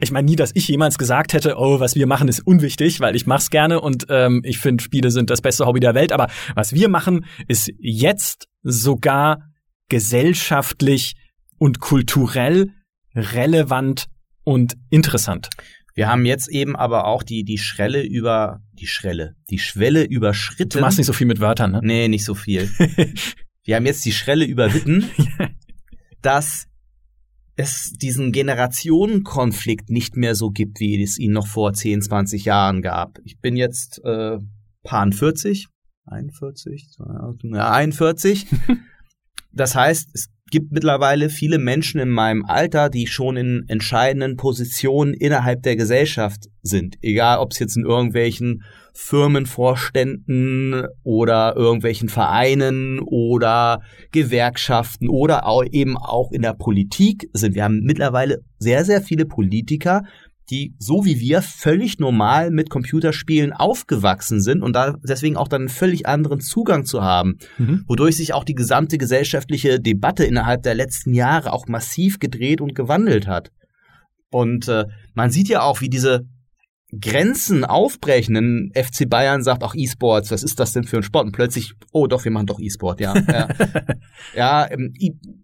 [0.03, 3.17] ich meine nie, dass ich jemals gesagt hätte, oh, was wir machen, ist unwichtig, weil
[3.17, 6.11] ich mach's gerne und ähm, ich finde, Spiele sind das beste Hobby der Welt.
[6.11, 9.43] Aber was wir machen, ist jetzt sogar
[9.91, 11.17] gesellschaftlich
[11.59, 12.71] und kulturell
[13.15, 14.07] relevant
[14.43, 15.51] und interessant.
[15.95, 20.79] Wir haben jetzt eben aber auch die, die Schrelle über, die Schrelle, die Schwelle überschritten.
[20.79, 21.81] Du machst nicht so viel mit Wörtern, ne?
[21.83, 22.69] Nee, nicht so viel.
[23.65, 25.11] Wir haben jetzt die Schrelle überwitten,
[26.23, 26.67] dass
[27.57, 32.81] es diesen Generationenkonflikt nicht mehr so gibt, wie es ihn noch vor 10, 20 Jahren
[32.81, 33.19] gab.
[33.25, 34.39] Ich bin jetzt äh,
[34.83, 35.69] paar 40,
[36.07, 36.89] 41,
[37.53, 38.47] 41.
[39.53, 45.15] Das heißt, es gibt mittlerweile viele Menschen in meinem Alter, die schon in entscheidenden Positionen
[45.15, 46.97] innerhalb der Gesellschaft sind.
[47.01, 53.83] Egal, ob es jetzt in irgendwelchen Firmenvorständen oder irgendwelchen Vereinen oder
[54.13, 57.55] Gewerkschaften oder auch eben auch in der Politik sind.
[57.55, 60.03] Wir haben mittlerweile sehr, sehr viele Politiker,
[60.51, 65.63] die so wie wir völlig normal mit Computerspielen aufgewachsen sind und da deswegen auch dann
[65.63, 67.85] einen völlig anderen Zugang zu haben, mhm.
[67.87, 72.75] wodurch sich auch die gesamte gesellschaftliche Debatte innerhalb der letzten Jahre auch massiv gedreht und
[72.75, 73.51] gewandelt hat.
[74.31, 76.27] Und äh, man sieht ja auch, wie diese
[76.99, 78.37] Grenzen aufbrechen.
[78.37, 81.27] Ein FC Bayern sagt auch E-Sports, was ist das denn für ein Sport?
[81.27, 83.15] Und plötzlich, oh doch, wir machen doch E-Sport, ja.
[83.29, 83.49] ja,
[84.35, 84.93] ja ähm,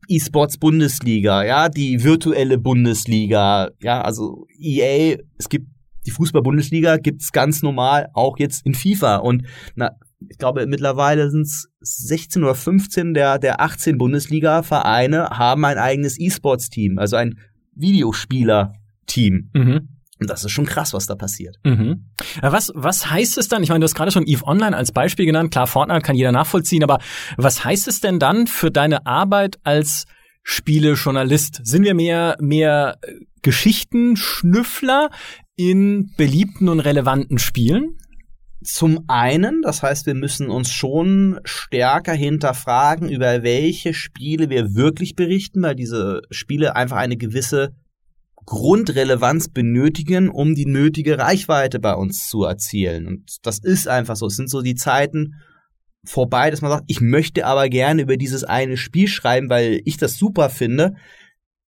[0.09, 5.69] E-Sports Bundesliga, ja, die virtuelle Bundesliga, ja, also EA, es gibt
[6.07, 9.91] die Fußball-Bundesliga gibt's ganz normal auch jetzt in FIFA und na,
[10.29, 16.19] ich glaube, mittlerweile sind es 16 oder 15 der, der 18 Bundesliga-Vereine haben ein eigenes
[16.19, 17.39] E-Sports-Team, also ein
[17.75, 19.51] Videospieler-Team.
[19.53, 19.96] Mhm.
[20.19, 21.57] Und das ist schon krass, was da passiert.
[21.65, 22.07] Mhm.
[22.41, 23.63] Was, was heißt es dann?
[23.63, 25.51] Ich meine, du hast gerade schon EVE Online als Beispiel genannt.
[25.51, 26.99] Klar, Fortnite kann jeder nachvollziehen, aber
[27.37, 30.05] was heißt es denn dann für deine Arbeit als
[30.43, 31.61] Spielejournalist?
[31.65, 32.99] Sind wir mehr, mehr
[33.43, 35.11] Geschichtenschnüffler
[35.57, 37.99] in beliebten und relevanten Spielen?
[38.63, 45.15] Zum einen, das heißt, wir müssen uns schon stärker hinterfragen, über welche Spiele wir wirklich
[45.15, 47.75] berichten, weil diese Spiele einfach eine gewisse
[48.47, 53.07] Grundrelevanz benötigen, um die nötige Reichweite bei uns zu erzielen.
[53.07, 54.27] Und das ist einfach so.
[54.27, 55.35] Es sind so die Zeiten
[56.05, 59.97] vorbei, dass man sagt, ich möchte aber gerne über dieses eine Spiel schreiben, weil ich
[59.97, 60.95] das super finde.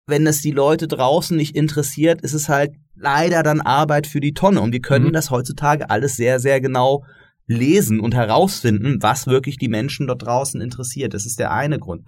[0.07, 4.33] Wenn das die Leute draußen nicht interessiert, ist es halt leider dann Arbeit für die
[4.33, 4.61] Tonne.
[4.61, 5.13] Und wir können mhm.
[5.13, 7.03] das heutzutage alles sehr, sehr genau
[7.47, 11.13] lesen und herausfinden, was wirklich die Menschen dort draußen interessiert.
[11.13, 12.07] Das ist der eine Grund.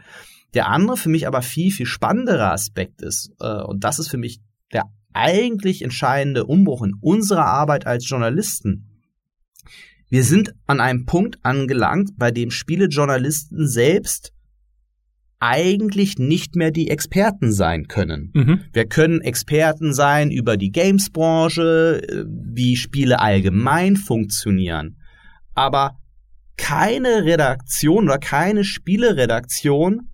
[0.54, 4.18] Der andere für mich aber viel, viel spannendere Aspekt ist, äh, und das ist für
[4.18, 4.40] mich
[4.74, 8.90] der eigentlich entscheidende Umbruch in unserer Arbeit als Journalisten.
[10.10, 14.32] Wir sind an einem Punkt angelangt, bei dem Spielejournalisten selbst
[15.40, 18.32] eigentlich nicht mehr die Experten sein können.
[18.34, 18.62] Mhm.
[18.72, 24.98] Wir können Experten sein über die Gamesbranche, äh, wie Spiele allgemein funktionieren.
[25.54, 25.98] Aber
[26.56, 30.10] keine Redaktion oder keine Spieleredaktion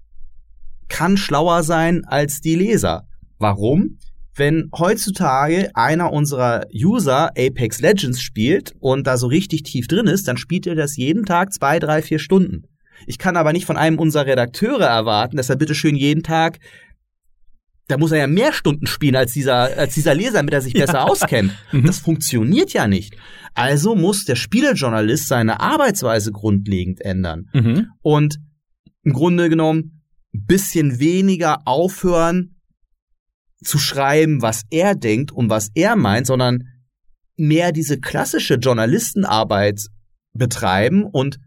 [0.87, 3.07] kann schlauer sein als die Leser.
[3.37, 3.99] Warum?
[4.39, 10.27] Wenn heutzutage einer unserer User Apex Legends spielt und da so richtig tief drin ist,
[10.27, 12.63] dann spielt er das jeden Tag zwei, drei, vier Stunden.
[13.05, 16.59] Ich kann aber nicht von einem unserer Redakteure erwarten, dass er bitteschön jeden Tag
[17.89, 20.73] da muss er ja mehr Stunden spielen als dieser, als dieser Leser, damit er sich
[20.75, 21.03] besser ja.
[21.05, 21.51] auskennt.
[21.71, 21.85] Mhm.
[21.85, 23.17] Das funktioniert ja nicht.
[23.55, 27.49] Also muss der Spielejournalist seine Arbeitsweise grundlegend ändern.
[27.51, 27.87] Mhm.
[28.01, 28.37] Und
[29.03, 32.58] im Grunde genommen bisschen weniger aufhören
[33.63, 36.67] zu schreiben, was er denkt und was er meint, sondern
[37.35, 39.81] mehr diese klassische Journalistenarbeit
[40.33, 41.39] betreiben und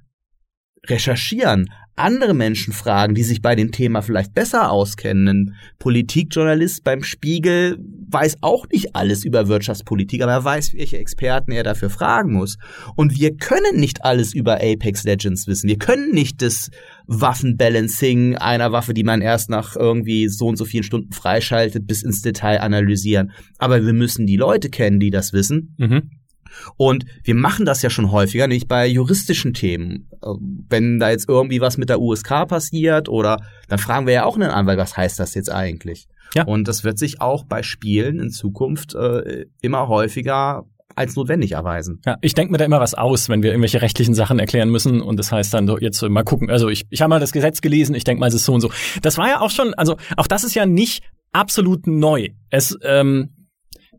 [0.87, 5.29] recherchieren, andere Menschen fragen, die sich bei dem Thema vielleicht besser auskennen.
[5.29, 7.79] Ein Politikjournalist beim Spiegel
[8.11, 12.57] weiß auch nicht alles über Wirtschaftspolitik, aber er weiß, welche Experten er dafür fragen muss.
[12.96, 15.68] Und wir können nicht alles über Apex Legends wissen.
[15.68, 16.70] Wir können nicht das
[17.06, 22.02] Waffenbalancing einer Waffe, die man erst nach irgendwie so und so vielen Stunden freischaltet, bis
[22.02, 23.32] ins Detail analysieren.
[23.58, 25.74] Aber wir müssen die Leute kennen, die das wissen.
[25.78, 26.10] Mhm.
[26.76, 30.08] Und wir machen das ja schon häufiger, nicht bei juristischen Themen.
[30.22, 30.28] Äh,
[30.68, 33.38] wenn da jetzt irgendwie was mit der USK passiert oder
[33.68, 36.06] dann fragen wir ja auch einen Anwalt, was heißt das jetzt eigentlich?
[36.34, 36.44] Ja.
[36.44, 40.64] Und das wird sich auch bei Spielen in Zukunft äh, immer häufiger
[40.96, 42.00] als notwendig erweisen.
[42.05, 45.00] Ja, ich denke mir da immer was aus, wenn wir irgendwelche rechtlichen Sachen erklären müssen
[45.00, 46.50] und das heißt dann so jetzt mal gucken.
[46.50, 48.61] Also ich, ich habe mal das Gesetz gelesen, ich denke mal, es ist so und
[48.61, 48.70] so.
[49.02, 51.02] Das war ja auch schon, also auch das ist ja nicht
[51.33, 52.28] absolut neu.
[52.50, 53.31] Es ähm,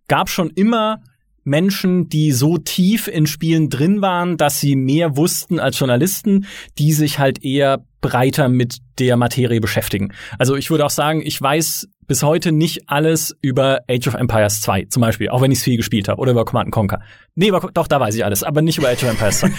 [0.08, 1.02] gab schon immer
[1.44, 6.46] Menschen, die so tief in Spielen drin waren, dass sie mehr wussten als Journalisten,
[6.78, 10.14] die sich halt eher breiter mit der Materie beschäftigen.
[10.38, 14.62] Also ich würde auch sagen, ich weiß bis heute nicht alles über Age of Empires
[14.62, 17.02] 2 zum Beispiel, auch wenn ich es viel gespielt habe oder über Command Conquer.
[17.34, 19.52] Nee, über, doch, da weiß ich alles, aber nicht über Age of Empires 2.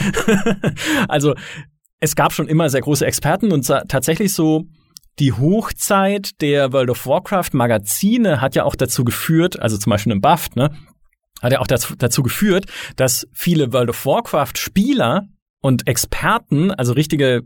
[1.08, 1.34] also
[1.98, 4.66] es gab schon immer sehr große Experten und tatsächlich so
[5.18, 10.12] die Hochzeit der World of Warcraft Magazine hat ja auch dazu geführt, also zum Beispiel
[10.12, 10.70] im Buff, ne,
[11.40, 15.28] hat ja auch dazu, dazu geführt, dass viele World of Warcraft Spieler
[15.60, 17.42] und Experten, also richtige,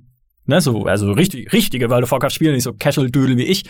[0.48, 3.64] ne, so, also richtig, richtige World of Warcraft Spieler, nicht so Casual-Dödel wie ich,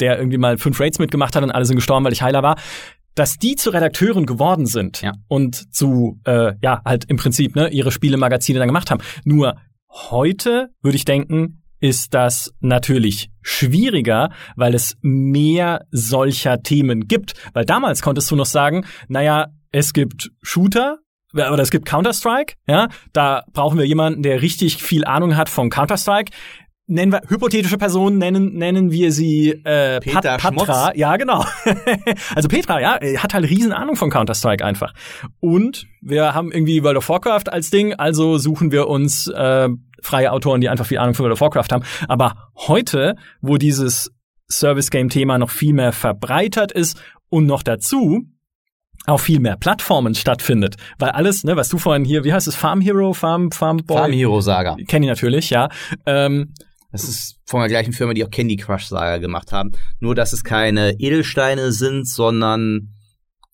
[0.00, 2.56] der irgendwie mal fünf Raids mitgemacht hat und alle sind gestorben, weil ich Heiler war,
[3.14, 5.12] dass die zu Redakteuren geworden sind ja.
[5.28, 9.02] und zu, äh, ja, halt im Prinzip, ne, ihre Spielemagazine dann gemacht haben.
[9.24, 9.56] Nur
[9.90, 17.34] heute würde ich denken, ist das natürlich schwieriger, weil es mehr solcher Themen gibt.
[17.52, 20.98] Weil damals konntest du noch sagen, naja, es gibt Shooter,
[21.32, 25.70] oder es gibt Counter-Strike, ja, da brauchen wir jemanden, der richtig viel Ahnung hat von
[25.70, 26.32] Counter-Strike.
[26.88, 30.98] Nennen wir hypothetische Personen, nennen nennen wir sie äh, Peter Pat Patra, Schmutz.
[30.98, 31.44] ja genau.
[32.34, 34.92] also Petra, ja, hat halt riesen Ahnung von Counter Strike einfach.
[35.40, 39.68] Und wir haben irgendwie World of Warcraft als Ding, also suchen wir uns äh,
[40.02, 41.84] freie Autoren, die einfach viel Ahnung von World of Warcraft haben.
[42.08, 44.12] Aber heute, wo dieses
[44.50, 48.26] Service Game Thema noch viel mehr verbreitert ist und noch dazu
[49.06, 52.54] auf viel mehr Plattformen stattfindet, weil alles, ne, was du vorhin hier, wie heißt es,
[52.54, 55.68] Farm Hero, Farm Farm Boy, Farm Hero Saga, kenne ich natürlich, ja.
[56.06, 56.54] Ähm,
[56.92, 59.72] das ist von der gleichen Firma, die auch Candy Crush Saga gemacht haben.
[59.98, 62.94] Nur, dass es keine Edelsteine sind, sondern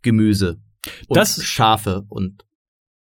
[0.02, 0.58] Gemüse
[1.06, 2.44] und das, Schafe und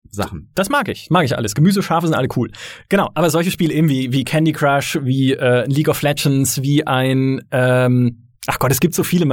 [0.10, 0.52] Sachen.
[0.56, 1.56] Das mag ich, mag ich alles.
[1.56, 2.52] Gemüse, Schafe sind alle cool.
[2.90, 6.86] Genau, aber solche Spiele eben wie, wie Candy Crush, wie äh, League of Legends, wie
[6.86, 9.26] ein, ähm, ach Gott, es gibt so viele.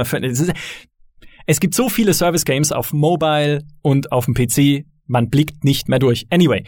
[1.45, 5.89] Es gibt so viele Service Games auf Mobile und auf dem PC, man blickt nicht
[5.89, 6.27] mehr durch.
[6.29, 6.63] Anyway,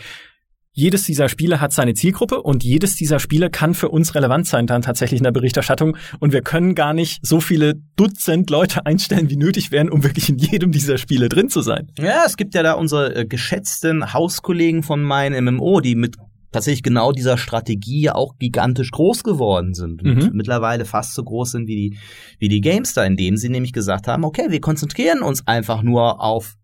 [0.76, 4.66] jedes dieser Spiele hat seine Zielgruppe und jedes dieser Spiele kann für uns relevant sein
[4.66, 9.30] dann tatsächlich in der Berichterstattung und wir können gar nicht so viele Dutzend Leute einstellen,
[9.30, 11.92] wie nötig wären, um wirklich in jedem dieser Spiele drin zu sein.
[12.00, 16.18] Ja, es gibt ja da unsere äh, geschätzten Hauskollegen von meinem MMO, die mit
[16.54, 20.30] tatsächlich genau dieser Strategie auch gigantisch groß geworden sind und mhm.
[20.34, 21.98] mittlerweile fast so groß sind wie die
[22.40, 26.56] wie die Gamester, indem sie nämlich gesagt haben, okay, wir konzentrieren uns einfach nur auf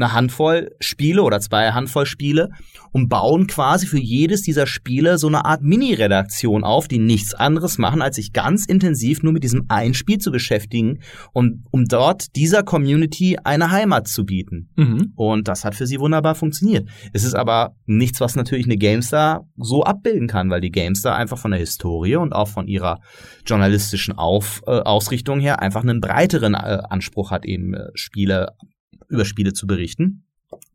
[0.00, 2.50] eine Handvoll Spiele oder zwei Handvoll Spiele
[2.92, 7.78] und bauen quasi für jedes dieser Spiele so eine Art Mini-Redaktion auf, die nichts anderes
[7.78, 11.00] machen, als sich ganz intensiv nur mit diesem einen Spiel zu beschäftigen
[11.32, 14.70] und um dort dieser Community eine Heimat zu bieten.
[14.76, 15.12] Mhm.
[15.14, 16.88] Und das hat für sie wunderbar funktioniert.
[17.12, 21.38] Es ist aber nichts, was natürlich eine GameStar so abbilden kann, weil die GameStar einfach
[21.38, 23.00] von der Historie und auch von ihrer
[23.46, 28.48] journalistischen Auf, äh, Ausrichtung her einfach einen breiteren äh, Anspruch hat, eben äh, Spiele
[29.10, 30.24] über Spiele zu berichten.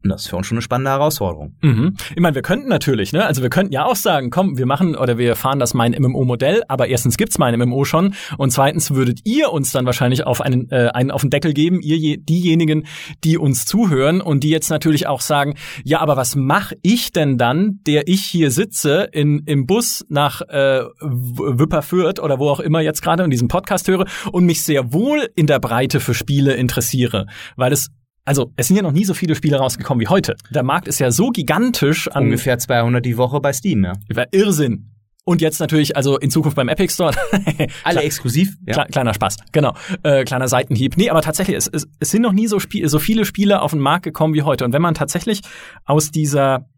[0.04, 1.56] Und das ist für uns schon eine spannende Herausforderung.
[1.62, 1.96] Mhm.
[2.12, 3.26] Ich meine, wir könnten natürlich, ne?
[3.26, 6.62] Also wir könnten ja auch sagen, komm, wir machen oder wir fahren das mein MMO-Modell,
[6.68, 10.70] aber erstens gibt's mein MMO schon und zweitens würdet ihr uns dann wahrscheinlich auf einen,
[10.70, 12.86] äh, einen auf den Deckel geben, ihr je, diejenigen,
[13.24, 17.40] die uns zuhören und die jetzt natürlich auch sagen, ja, aber was mache ich denn
[17.40, 22.80] dann, der ich hier sitze in, im Bus nach äh, Wipperfürth oder wo auch immer
[22.80, 26.54] jetzt gerade in diesem Podcast höre und mich sehr wohl in der Breite für Spiele
[26.54, 27.90] interessiere, weil es
[28.26, 30.36] also es sind ja noch nie so viele Spiele rausgekommen wie heute.
[30.50, 33.94] Der Markt ist ja so gigantisch an ungefähr 200 die Woche bei Steam, ja.
[34.32, 34.92] Irrsinn.
[35.28, 37.12] Und jetzt natürlich, also in Zukunft beim Epic Store.
[37.84, 38.58] Alle exklusiv.
[38.68, 38.86] Ja.
[38.86, 39.76] Kleiner Spaß, genau.
[40.04, 40.98] Äh, kleiner Seitenhieb.
[40.98, 43.72] Nee, aber tatsächlich, es, es, es sind noch nie so, Spiel, so viele Spiele auf
[43.72, 44.66] den Markt gekommen wie heute.
[44.66, 45.42] Und wenn man tatsächlich
[45.84, 46.70] aus dieser,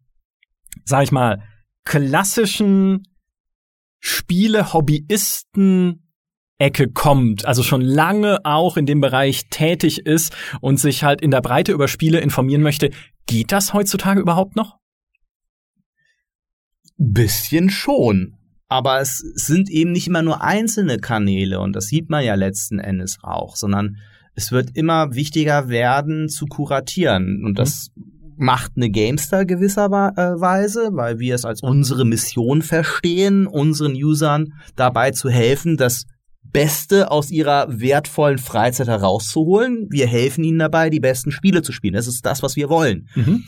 [0.86, 1.44] sag ich mal,
[1.84, 3.04] klassischen
[4.00, 6.07] Spiele-Hobbyisten
[6.60, 11.32] Ecke kommt, also schon lange auch in dem Bereich tätig ist und sich halt in
[11.32, 12.90] der Breite über Spiele informieren möchte,
[13.28, 14.78] geht das heutzutage überhaupt noch?
[16.98, 18.34] Bisschen schon.
[18.70, 22.80] Aber es sind eben nicht immer nur einzelne Kanäle und das sieht man ja letzten
[22.80, 23.98] Endes auch, sondern
[24.34, 31.20] es wird immer wichtiger werden zu kuratieren und das mhm macht eine Gamestar gewisserweise, weil
[31.20, 36.06] wir es als unsere Mission verstehen, unseren Usern dabei zu helfen, das
[36.52, 39.88] Beste aus ihrer wertvollen Freizeit herauszuholen.
[39.90, 41.94] Wir helfen ihnen dabei, die besten Spiele zu spielen.
[41.94, 43.10] Das ist das, was wir wollen.
[43.16, 43.44] Mhm.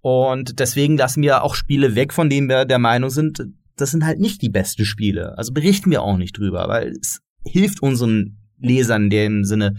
[0.00, 3.42] Und deswegen lassen wir auch Spiele weg, von denen wir der Meinung sind,
[3.76, 5.36] das sind halt nicht die besten Spiele.
[5.36, 9.76] Also berichten wir auch nicht drüber, weil es hilft unseren Lesern in dem Sinne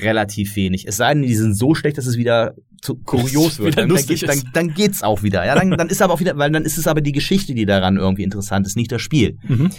[0.00, 0.86] relativ wenig.
[0.86, 3.76] Es sei denn, die sind so schlecht, dass es wieder zu kurios wird.
[3.76, 5.44] Dann, dann, geht, dann, dann, geht's auch wieder.
[5.44, 7.66] Ja, dann, dann ist aber auch wieder, weil dann ist es aber die Geschichte, die
[7.66, 9.38] daran irgendwie interessant ist, nicht das Spiel.
[9.46, 9.70] Mhm.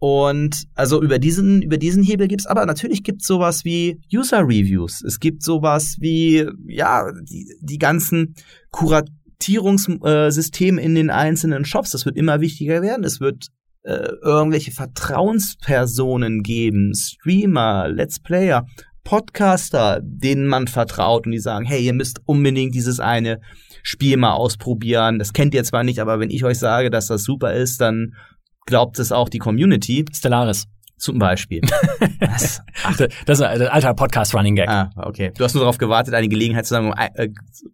[0.00, 5.02] Und also über diesen, über diesen Hebel gibt's aber natürlich gibt's sowas wie User Reviews.
[5.02, 8.34] Es gibt sowas wie, ja, die, die ganzen
[8.70, 11.90] Kuratierungssysteme in den einzelnen Shops.
[11.90, 13.04] Das wird immer wichtiger werden.
[13.04, 13.48] Es wird
[13.82, 18.66] äh, irgendwelche Vertrauenspersonen geben, Streamer, Let's Player,
[19.04, 23.40] Podcaster, denen man vertraut und die sagen, hey, ihr müsst unbedingt dieses eine
[23.82, 25.18] Spiel mal ausprobieren.
[25.18, 28.14] Das kennt ihr zwar nicht, aber wenn ich euch sage, dass das super ist, dann
[28.66, 30.04] glaubt es auch die Community.
[30.12, 30.66] Stellaris.
[31.00, 31.62] Zum Beispiel.
[32.20, 32.60] Was?
[32.84, 32.94] Ach.
[33.24, 34.68] Das ist ein alter Podcast-Running-Gag.
[34.68, 35.32] Ah, okay.
[35.34, 37.28] Du hast nur darauf gewartet, eine Gelegenheit zu sagen, um, äh,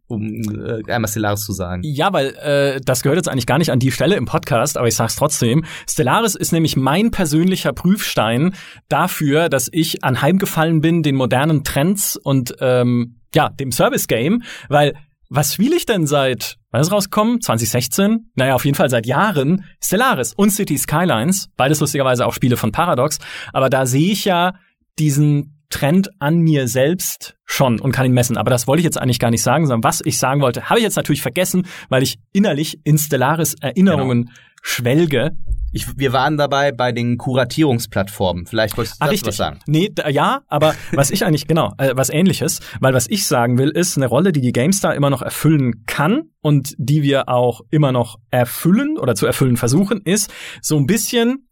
[0.06, 0.22] um
[0.64, 1.82] äh, einmal Stellaris zu sagen.
[1.84, 4.86] Ja, weil äh, das gehört jetzt eigentlich gar nicht an die Stelle im Podcast, aber
[4.86, 5.64] ich sag's trotzdem.
[5.90, 8.54] Stellaris ist nämlich mein persönlicher Prüfstein
[8.88, 14.94] dafür, dass ich anheimgefallen bin den modernen Trends und ähm, ja, dem Service-Game, weil
[15.28, 17.40] was spiele ich denn seit, wann ist rausgekommen?
[17.40, 18.30] 2016?
[18.34, 19.64] Naja, auf jeden Fall seit Jahren.
[19.82, 21.48] Stellaris und City Skylines.
[21.56, 23.18] Beides lustigerweise auch Spiele von Paradox.
[23.52, 24.54] Aber da sehe ich ja
[24.98, 28.36] diesen Trend an mir selbst schon und kann ihn messen.
[28.36, 30.78] Aber das wollte ich jetzt eigentlich gar nicht sagen, sondern was ich sagen wollte, habe
[30.78, 34.36] ich jetzt natürlich vergessen, weil ich innerlich in Stellaris Erinnerungen genau.
[34.62, 35.36] schwelge.
[35.76, 38.46] Ich, wir waren dabei bei den Kuratierungsplattformen.
[38.46, 39.28] Vielleicht wolltest du ah, richtig.
[39.28, 39.58] was sagen.
[39.66, 43.58] Nee, da, ja, aber was ich eigentlich, genau, äh, was ähnliches, weil was ich sagen
[43.58, 47.60] will, ist eine Rolle, die die GameStar immer noch erfüllen kann und die wir auch
[47.68, 51.45] immer noch erfüllen oder zu erfüllen versuchen, ist so ein bisschen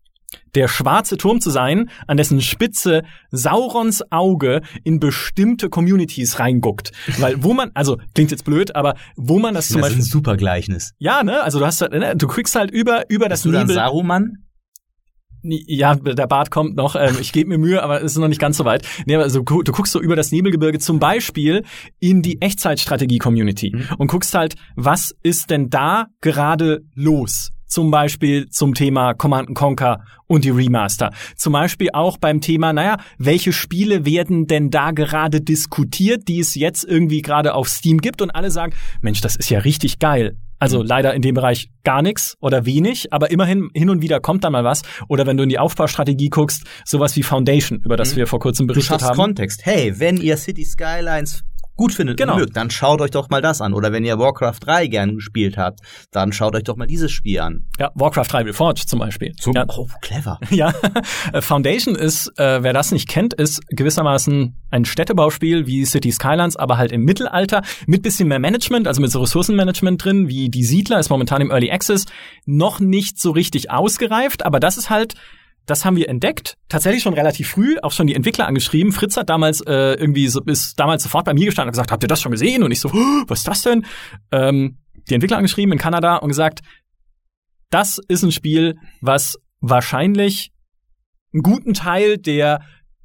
[0.55, 6.93] der schwarze Turm zu sein, an dessen Spitze Saurons Auge in bestimmte Communities reinguckt.
[7.19, 9.99] Weil wo man, also klingt jetzt blöd, aber wo man das, das zum Beispiel.
[9.99, 10.95] Das ist ein super Gleichnis.
[10.99, 11.43] Ja, ne?
[11.43, 12.15] Also du hast ne?
[12.17, 13.67] du kriegst halt über, über Bist das du Nebel.
[13.67, 14.45] Dann Saruman?
[15.47, 16.97] Ja, der Bart kommt noch.
[16.97, 18.87] Ähm, ich gebe mir Mühe, aber es ist noch nicht ganz so weit.
[19.05, 21.65] Nee, aber also, du guckst so über das Nebelgebirge zum Beispiel
[22.01, 23.89] in die Echtzeitstrategie-Community mhm.
[23.99, 27.51] und guckst halt, was ist denn da gerade los?
[27.75, 31.11] Zum Beispiel zum Thema Command Conquer und die Remaster.
[31.35, 36.55] Zum Beispiel auch beim Thema, naja, welche Spiele werden denn da gerade diskutiert, die es
[36.55, 40.37] jetzt irgendwie gerade auf Steam gibt und alle sagen, Mensch, das ist ja richtig geil.
[40.61, 40.87] Also mhm.
[40.87, 44.51] leider in dem Bereich gar nichts oder wenig, aber immerhin hin und wieder kommt da
[44.51, 44.83] mal was.
[45.09, 48.19] Oder wenn du in die Aufbaustrategie guckst, sowas wie Foundation, über das mhm.
[48.19, 49.17] wir vor kurzem berichtet du haben.
[49.17, 49.67] Kontext.
[49.67, 51.43] Hey, wenn ihr City Skylines
[51.77, 52.35] gut findet genau.
[52.35, 53.75] und mögt, dann schaut euch doch mal das an.
[53.75, 57.41] Oder wenn ihr Warcraft 3 gern gespielt habt, dann schaut euch doch mal dieses Spiel
[57.41, 57.67] an.
[57.79, 59.33] Ja, Warcraft 3 Reforged zum Beispiel.
[59.37, 59.65] Zum, ja.
[59.69, 60.39] Oh, clever.
[60.55, 60.73] Ja,
[61.41, 66.79] Foundation ist, äh, wer das nicht kennt, ist gewissermaßen ein Städtebauspiel wie City Skylines, aber
[66.79, 71.01] halt im Mittelalter mit bisschen mehr Management, also mit so Ressourcenmanagement drin, wie die Siedler
[71.01, 72.07] ist momentan im Early Access
[72.47, 75.15] noch nicht so richtig ausgereift, aber das ist halt
[75.67, 78.93] das haben wir entdeckt, tatsächlich schon relativ früh, auch schon die Entwickler angeschrieben.
[78.93, 82.03] Fritz hat damals äh, irgendwie so, ist damals sofort bei mir gestanden und gesagt, habt
[82.03, 82.63] ihr das schon gesehen?
[82.63, 82.93] Und ich so,
[83.29, 83.87] was ist das denn?
[84.31, 86.61] Ähm, die Entwickler angeschrieben in Kanada und gesagt,
[87.71, 90.53] das ist ein Spiel, was wahrscheinlich
[91.33, 92.61] einen guten Teil der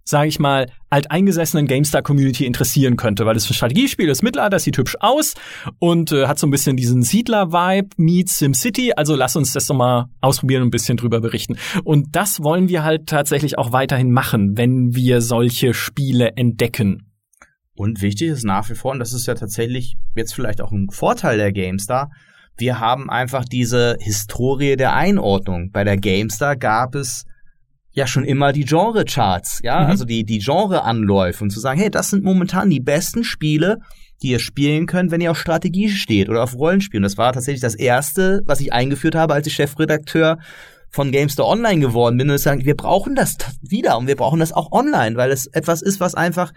[0.10, 4.98] sage ich mal, alteingesessenen GameStar-Community interessieren könnte, weil es ein Strategiespiel ist, Mittelalter, sieht hübsch
[5.00, 5.36] aus
[5.78, 8.94] und äh, hat so ein bisschen diesen Siedler-Vibe meets SimCity.
[8.94, 11.58] Also lass uns das doch mal ausprobieren und ein bisschen drüber berichten.
[11.84, 17.06] Und das wollen wir halt tatsächlich auch weiterhin machen, wenn wir solche Spiele entdecken.
[17.76, 20.90] Und wichtig ist nach wie vor, und das ist ja tatsächlich jetzt vielleicht auch ein
[20.90, 22.10] Vorteil der GameStar,
[22.58, 25.72] wir haben einfach diese Historie der Einordnung.
[25.72, 27.26] Bei der GameStar gab es
[28.00, 29.88] ja schon immer die Genre-Charts, ja, mhm.
[29.88, 33.78] also die, die Genre-Anläufe und zu sagen, hey, das sind momentan die besten Spiele,
[34.22, 37.04] die ihr spielen könnt, wenn ihr auf Strategie steht oder auf Rollenspielen.
[37.04, 40.40] Das war tatsächlich das erste, was ich eingeführt habe, als ich Chefredakteur
[40.90, 44.52] von GameStar Online geworden bin und sagen, wir brauchen das wieder und wir brauchen das
[44.52, 46.52] auch online, weil es etwas ist, was einfach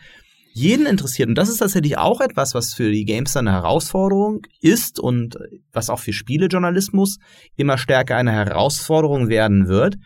[0.55, 1.29] jeden interessiert.
[1.29, 5.39] Und das ist tatsächlich auch etwas, was für die Gamester eine Herausforderung ist und
[5.73, 7.19] was auch für Spielejournalismus
[7.57, 9.97] immer stärker eine Herausforderung werden wird.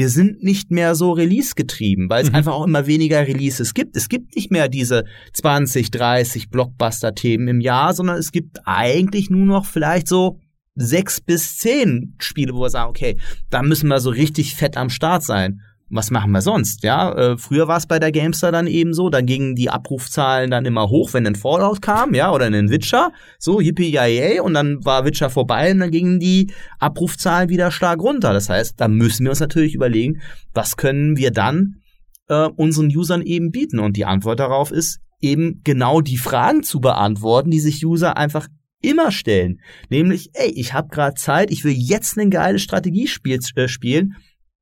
[0.00, 2.36] Wir sind nicht mehr so Release-getrieben, weil es mhm.
[2.36, 3.98] einfach auch immer weniger Releases gibt.
[3.98, 9.44] Es gibt nicht mehr diese 20, 30 Blockbuster-Themen im Jahr, sondern es gibt eigentlich nur
[9.44, 10.40] noch vielleicht so
[10.74, 13.18] sechs bis zehn Spiele, wo wir sagen, okay,
[13.50, 15.60] da müssen wir so richtig fett am Start sein
[15.90, 16.84] was machen wir sonst?
[16.84, 20.50] Ja, äh, früher war es bei der Gamestar dann eben so, da gingen die Abrufzahlen
[20.50, 24.54] dann immer hoch, wenn ein Fallout kam, ja, oder ein Witcher, so yippie yay und
[24.54, 28.32] dann war Witcher vorbei und dann gingen die Abrufzahlen wieder stark runter.
[28.32, 30.20] Das heißt, da müssen wir uns natürlich überlegen,
[30.54, 31.80] was können wir dann
[32.28, 33.80] äh, unseren Usern eben bieten?
[33.80, 38.46] Und die Antwort darauf ist eben genau die Fragen zu beantworten, die sich User einfach
[38.80, 39.60] immer stellen.
[39.90, 44.14] Nämlich, ey, ich habe gerade Zeit, ich will jetzt ein geiles Strategiespiel äh, spielen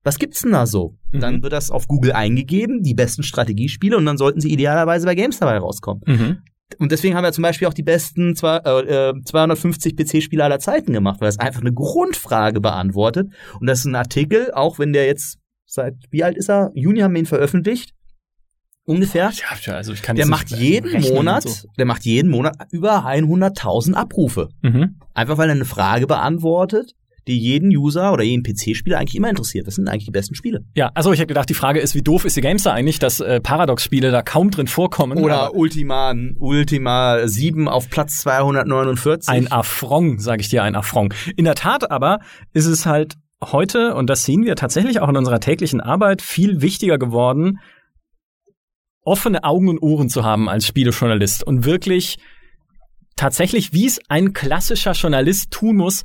[0.09, 0.97] was gibt's denn da so?
[1.13, 1.21] Mhm.
[1.21, 5.15] Dann wird das auf Google eingegeben, die besten Strategiespiele, und dann sollten sie idealerweise bei
[5.15, 6.03] Games dabei rauskommen.
[6.07, 6.39] Mhm.
[6.79, 10.95] Und deswegen haben wir zum Beispiel auch die besten zwei, äh, 250 PC-Spiele aller Zeiten
[10.95, 13.29] gemacht, weil es einfach eine Grundfrage beantwortet.
[13.61, 16.71] Und das ist ein Artikel, auch wenn der jetzt seit, wie alt ist er?
[16.75, 17.93] Juni haben wir ihn veröffentlicht.
[18.85, 19.31] Ungefähr.
[19.67, 21.69] Ja, also ich kann der macht jeden Monat, so.
[21.77, 24.49] der macht jeden Monat über 100.000 Abrufe.
[24.63, 24.97] Mhm.
[25.13, 26.95] Einfach weil er eine Frage beantwortet,
[27.29, 29.67] die jeden User oder jeden PC-Spieler eigentlich immer interessiert.
[29.67, 30.65] Das sind eigentlich die besten Spiele.
[30.75, 33.21] Ja, also ich habe gedacht, die Frage ist, wie doof ist die Gamester eigentlich, dass
[33.21, 35.19] äh, Paradox-Spiele da kaum drin vorkommen.
[35.19, 39.29] Oder Ultima, Ultima 7 auf Platz 249.
[39.29, 41.15] Ein Affront, sage ich dir, ein Affront.
[41.37, 42.19] In der Tat aber
[42.53, 46.61] ist es halt heute, und das sehen wir tatsächlich auch in unserer täglichen Arbeit, viel
[46.61, 47.59] wichtiger geworden,
[49.03, 52.19] offene Augen und Ohren zu haben als Spielejournalist und wirklich
[53.17, 56.05] tatsächlich, wie es ein klassischer Journalist tun muss,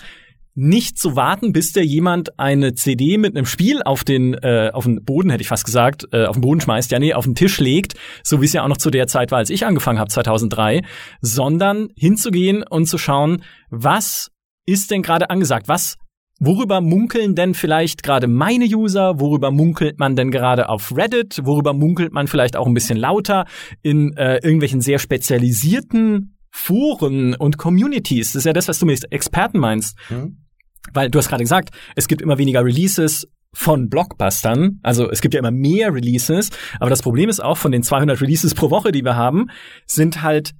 [0.55, 4.85] nicht zu warten, bis der jemand eine CD mit einem Spiel auf den äh, auf
[4.85, 7.35] den Boden hätte ich fast gesagt, äh, auf den Boden schmeißt, ja nee, auf den
[7.35, 9.99] Tisch legt, so wie es ja auch noch zu der Zeit war, als ich angefangen
[9.99, 10.81] habe 2003,
[11.21, 14.29] sondern hinzugehen und zu schauen, was
[14.65, 15.67] ist denn gerade angesagt?
[15.67, 15.97] Was
[16.39, 19.19] Worüber munkeln denn vielleicht gerade meine User?
[19.19, 21.39] Worüber munkelt man denn gerade auf Reddit?
[21.43, 23.45] Worüber munkelt man vielleicht auch ein bisschen lauter
[23.81, 28.33] in äh, irgendwelchen sehr spezialisierten Foren und Communities?
[28.33, 29.97] Das ist ja das, was du mit Experten meinst.
[30.09, 30.42] Mhm.
[30.91, 34.79] Weil du hast gerade gesagt, es gibt immer weniger Releases von Blockbustern.
[34.83, 36.49] Also es gibt ja immer mehr Releases.
[36.79, 39.49] Aber das Problem ist auch, von den 200 Releases pro Woche, die wir haben,
[39.85, 40.51] sind halt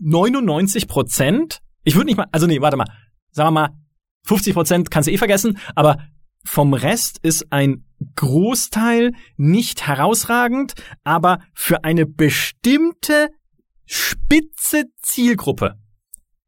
[0.00, 1.60] 99 Prozent.
[1.84, 2.88] Ich würde nicht mal, also nee, warte mal.
[3.30, 3.70] Sagen wir mal,
[4.24, 5.58] 50 Prozent kannst du eh vergessen.
[5.74, 5.98] Aber
[6.44, 7.84] vom Rest ist ein
[8.16, 13.30] Großteil nicht herausragend, aber für eine bestimmte
[13.86, 15.76] spitze Zielgruppe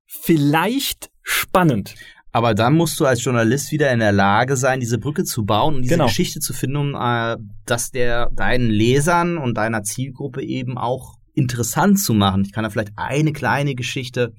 [0.09, 1.95] vielleicht spannend.
[2.39, 5.75] Aber dann musst du als Journalist wieder in der Lage sein, diese Brücke zu bauen
[5.75, 6.07] und diese genau.
[6.07, 7.37] Geschichte zu finden, um äh,
[7.67, 12.45] dass der deinen Lesern und deiner Zielgruppe eben auch interessant zu machen.
[12.45, 14.35] Ich kann da vielleicht eine kleine Geschichte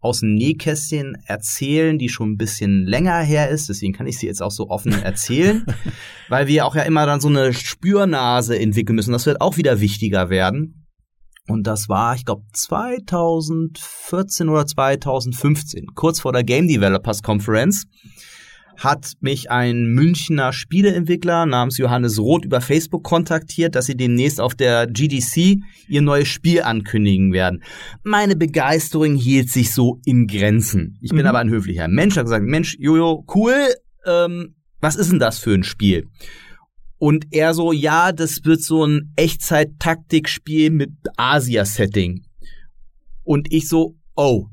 [0.00, 3.68] aus dem Nähkästchen erzählen, die schon ein bisschen länger her ist.
[3.68, 5.66] Deswegen kann ich sie jetzt auch so offen erzählen,
[6.28, 9.10] weil wir auch ja immer dann so eine Spürnase entwickeln müssen.
[9.10, 10.79] Das wird auch wieder wichtiger werden.
[11.50, 17.86] Und das war, ich glaube, 2014 oder 2015, kurz vor der Game Developers Conference,
[18.76, 24.54] hat mich ein Münchner Spieleentwickler namens Johannes Roth über Facebook kontaktiert, dass sie demnächst auf
[24.54, 27.62] der GDC ihr neues Spiel ankündigen werden.
[28.02, 30.98] Meine Begeisterung hielt sich so in Grenzen.
[31.02, 31.26] Ich bin mhm.
[31.26, 33.54] aber ein höflicher Mensch, habe gesagt, Mensch, Jojo, cool,
[34.06, 36.06] ähm, was ist denn das für ein Spiel?
[37.00, 42.26] Und er so, ja, das wird so ein Echtzeit-Taktikspiel mit Asia-Setting.
[43.24, 44.48] Und ich so, oh.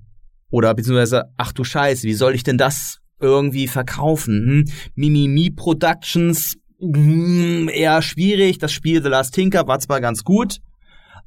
[0.50, 4.66] Oder beziehungsweise, ach du Scheiße, wie soll ich denn das irgendwie verkaufen?
[4.66, 4.74] Hm?
[4.95, 8.60] Mimimi Productions, hm, eher schwierig.
[8.60, 10.60] Das Spiel The Last Tinker war zwar ganz gut,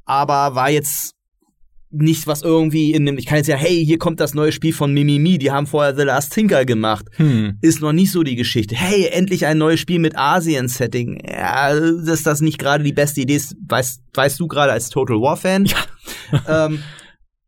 [0.05, 1.13] aber war jetzt
[1.91, 4.73] nicht was irgendwie in dem, ich kann jetzt ja, hey, hier kommt das neue Spiel
[4.73, 7.05] von Mimimi, die haben vorher The Last Tinker gemacht.
[7.17, 7.57] Hm.
[7.61, 8.75] Ist noch nicht so die Geschichte.
[8.75, 11.23] Hey, endlich ein neues Spiel mit Asien-Setting.
[11.27, 15.17] Ja, dass das nicht gerade die beste Idee ist, weißt, weißt du gerade als Total
[15.17, 15.65] War-Fan.
[15.65, 15.77] Ja.
[16.65, 16.79] ähm,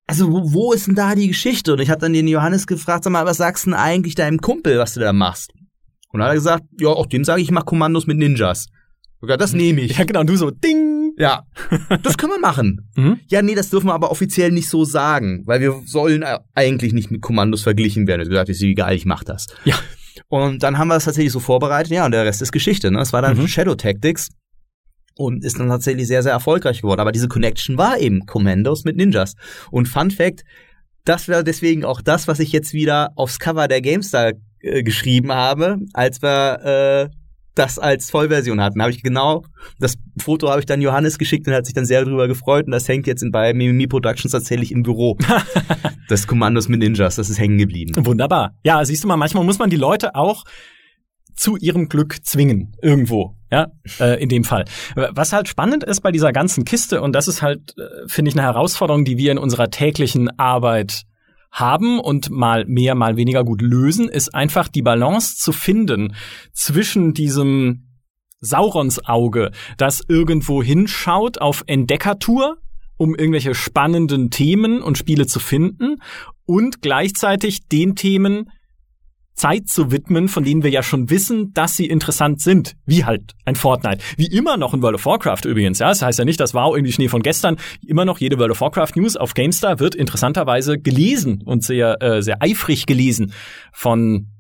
[0.05, 1.73] also wo, wo ist denn da die Geschichte?
[1.73, 4.39] Und ich habe dann den Johannes gefragt, sag mal, was sagst du denn eigentlich deinem
[4.39, 5.51] Kumpel, was du da machst?
[6.11, 8.67] Und dann hat er gesagt, ja, auch dem sage ich, ich mach Kommandos mit Ninjas.
[9.23, 9.97] Sogar das nehme ich.
[9.97, 11.13] Ja, genau, und du so, ding!
[11.17, 11.45] Ja,
[12.03, 12.89] das können wir machen.
[12.95, 13.19] Mhm.
[13.27, 17.09] Ja, nee, das dürfen wir aber offiziell nicht so sagen, weil wir sollen eigentlich nicht
[17.09, 18.19] mit Kommandos verglichen werden.
[18.19, 19.47] Er hat gesagt, ist egal, ich mach das.
[19.63, 19.75] Ja.
[20.27, 22.91] Und dann haben wir das tatsächlich so vorbereitet, ja, und der Rest ist Geschichte.
[22.91, 22.99] Ne?
[22.99, 23.47] Es war dann mhm.
[23.47, 24.29] Shadow Tactics
[25.15, 26.99] und ist dann tatsächlich sehr, sehr erfolgreich geworden.
[26.99, 29.35] Aber diese Connection war eben Commandos mit Ninjas.
[29.71, 30.43] Und Fun Fact,
[31.05, 35.31] das wäre deswegen auch das, was ich jetzt wieder aufs Cover der GameStar äh, geschrieben
[35.31, 37.22] habe, als wir äh,
[37.55, 38.81] das als Vollversion hatten.
[38.81, 39.43] Habe ich genau
[39.79, 42.71] das Foto habe ich dann Johannes geschickt und hat sich dann sehr darüber gefreut und
[42.71, 45.17] das hängt jetzt in, bei Mimimi Productions tatsächlich im Büro.
[46.09, 47.93] das Kommandos mit Ninjas, das ist hängen geblieben.
[48.05, 48.55] Wunderbar.
[48.63, 50.43] Ja, siehst du mal, manchmal muss man die Leute auch
[51.35, 54.65] zu ihrem Glück zwingen irgendwo, ja, äh, in dem Fall.
[54.95, 58.35] Was halt spannend ist bei dieser ganzen Kiste und das ist halt äh, finde ich
[58.35, 61.03] eine Herausforderung, die wir in unserer täglichen Arbeit
[61.53, 66.15] haben und mal mehr, mal weniger gut lösen, ist einfach die Balance zu finden
[66.51, 67.87] zwischen diesem
[68.41, 72.57] Saurons Auge, das irgendwo hinschaut auf Entdeckertour,
[72.97, 76.01] um irgendwelche spannenden Themen und Spiele zu finden
[76.45, 78.49] und gleichzeitig den Themen,
[79.33, 83.33] Zeit zu widmen, von denen wir ja schon wissen, dass sie interessant sind, wie halt
[83.45, 84.03] ein Fortnite.
[84.17, 85.89] Wie immer noch in World of Warcraft übrigens, ja.
[85.89, 87.57] Das heißt ja nicht, dass wow, irgendwie Schnee von gestern.
[87.85, 92.21] Immer noch jede World of Warcraft News auf GameStar wird interessanterweise gelesen und sehr, äh,
[92.21, 93.33] sehr eifrig gelesen
[93.71, 94.32] von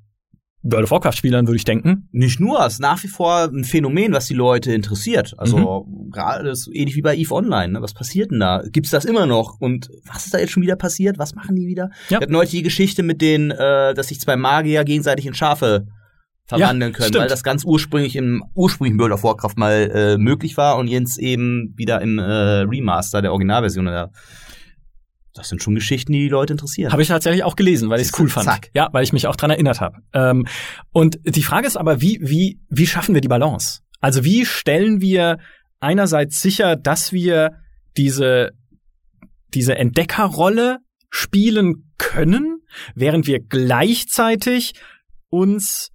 [0.63, 2.07] World of Warcraft-Spielern, würde ich denken.
[2.11, 5.35] Nicht nur, es ist nach wie vor ein Phänomen, was die Leute interessiert.
[5.37, 6.09] Also mhm.
[6.11, 7.73] gerade ist ähnlich wie bei EVE Online.
[7.73, 7.81] Ne?
[7.81, 8.63] Was passiert denn da?
[8.71, 9.59] Gibt's das immer noch?
[9.59, 11.17] Und was ist da jetzt schon wieder passiert?
[11.17, 11.89] Was machen die wieder?
[12.09, 12.19] Ja.
[12.19, 15.87] Wir hatten heute die Geschichte mit den, äh, dass sich zwei Magier gegenseitig in Schafe
[16.45, 17.21] verwandeln ja, können, stimmt.
[17.21, 21.17] weil das ganz ursprünglich im ursprünglichen World of Warcraft mal äh, möglich war und jetzt
[21.19, 24.11] eben wieder im äh, Remaster der Originalversion der
[25.33, 26.91] das sind schon Geschichten, die die Leute interessieren.
[26.91, 28.45] Habe ich tatsächlich auch gelesen, weil ich es cool fand.
[28.45, 28.69] Zack.
[28.73, 29.97] Ja, weil ich mich auch dran erinnert habe.
[30.13, 30.45] Ähm,
[30.91, 33.81] und die Frage ist aber, wie, wie, wie schaffen wir die Balance?
[33.99, 35.37] Also wie stellen wir
[35.79, 37.51] einerseits sicher, dass wir
[37.97, 38.51] diese,
[39.53, 40.79] diese Entdeckerrolle
[41.09, 42.59] spielen können,
[42.95, 44.73] während wir gleichzeitig
[45.29, 45.89] uns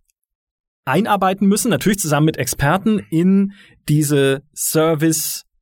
[0.85, 3.53] einarbeiten müssen, natürlich zusammen mit Experten in
[3.89, 4.43] diese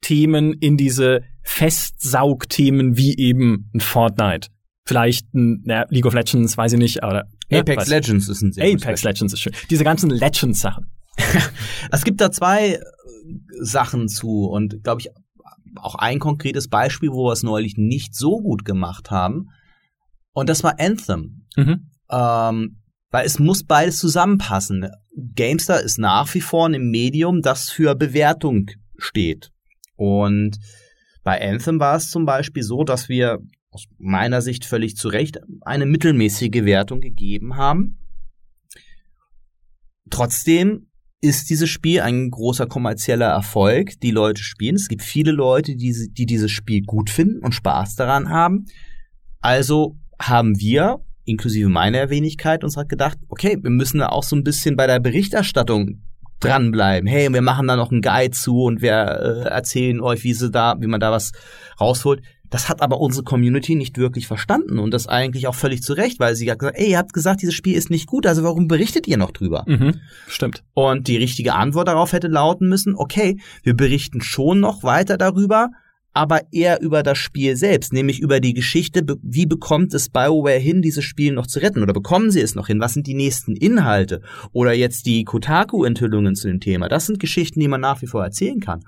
[0.06, 4.48] Service-Themen, in diese Festsaugthemen wie eben ein Fortnite.
[4.84, 8.52] Vielleicht ein ja, League of Legends, weiß ich nicht, aber ja, Apex Legends ist ein
[8.52, 9.52] sehr Apex Legends ist schön.
[9.70, 10.86] Diese ganzen Legends-Sachen.
[11.90, 12.80] es gibt da zwei äh,
[13.60, 15.08] Sachen zu und glaube ich
[15.76, 19.48] auch ein konkretes Beispiel, wo wir es neulich nicht so gut gemacht haben.
[20.32, 21.46] Und das war Anthem.
[21.56, 21.90] Mhm.
[22.10, 24.88] Ähm, weil es muss beides zusammenpassen.
[25.16, 29.50] Gamestar ist nach wie vor ein Medium, das für Bewertung steht.
[29.96, 30.58] Und
[31.22, 33.40] bei Anthem war es zum Beispiel so, dass wir
[33.70, 37.98] aus meiner Sicht völlig zu Recht eine mittelmäßige Wertung gegeben haben.
[40.08, 40.86] Trotzdem
[41.20, 44.00] ist dieses Spiel ein großer kommerzieller Erfolg.
[44.00, 44.76] Die Leute spielen.
[44.76, 48.66] Es gibt viele Leute, die, die dieses Spiel gut finden und Spaß daran haben.
[49.40, 54.36] Also haben wir, inklusive meiner Wenigkeit, uns halt gedacht, okay, wir müssen da auch so
[54.36, 56.02] ein bisschen bei der Berichterstattung
[56.40, 57.08] dranbleiben.
[57.08, 60.50] Hey, wir machen da noch einen Guide zu und wir äh, erzählen euch, wie sie
[60.50, 61.32] da, wie man da was
[61.80, 62.22] rausholt.
[62.50, 66.20] Das hat aber unsere Community nicht wirklich verstanden und das eigentlich auch völlig zu Recht,
[66.20, 68.68] weil sie hat gesagt, ey, ihr habt gesagt, dieses Spiel ist nicht gut, also warum
[68.68, 69.64] berichtet ihr noch drüber?
[69.66, 70.62] Mhm, stimmt.
[70.72, 75.70] Und die richtige Antwort darauf hätte lauten müssen, okay, wir berichten schon noch weiter darüber,
[76.16, 80.80] aber eher über das Spiel selbst, nämlich über die Geschichte, wie bekommt es BioWare hin,
[80.80, 82.80] dieses Spiel noch zu retten oder bekommen sie es noch hin?
[82.80, 84.22] Was sind die nächsten Inhalte?
[84.52, 86.88] Oder jetzt die Kotaku-Enthüllungen zu dem Thema.
[86.88, 88.80] Das sind Geschichten, die man nach wie vor erzählen kann.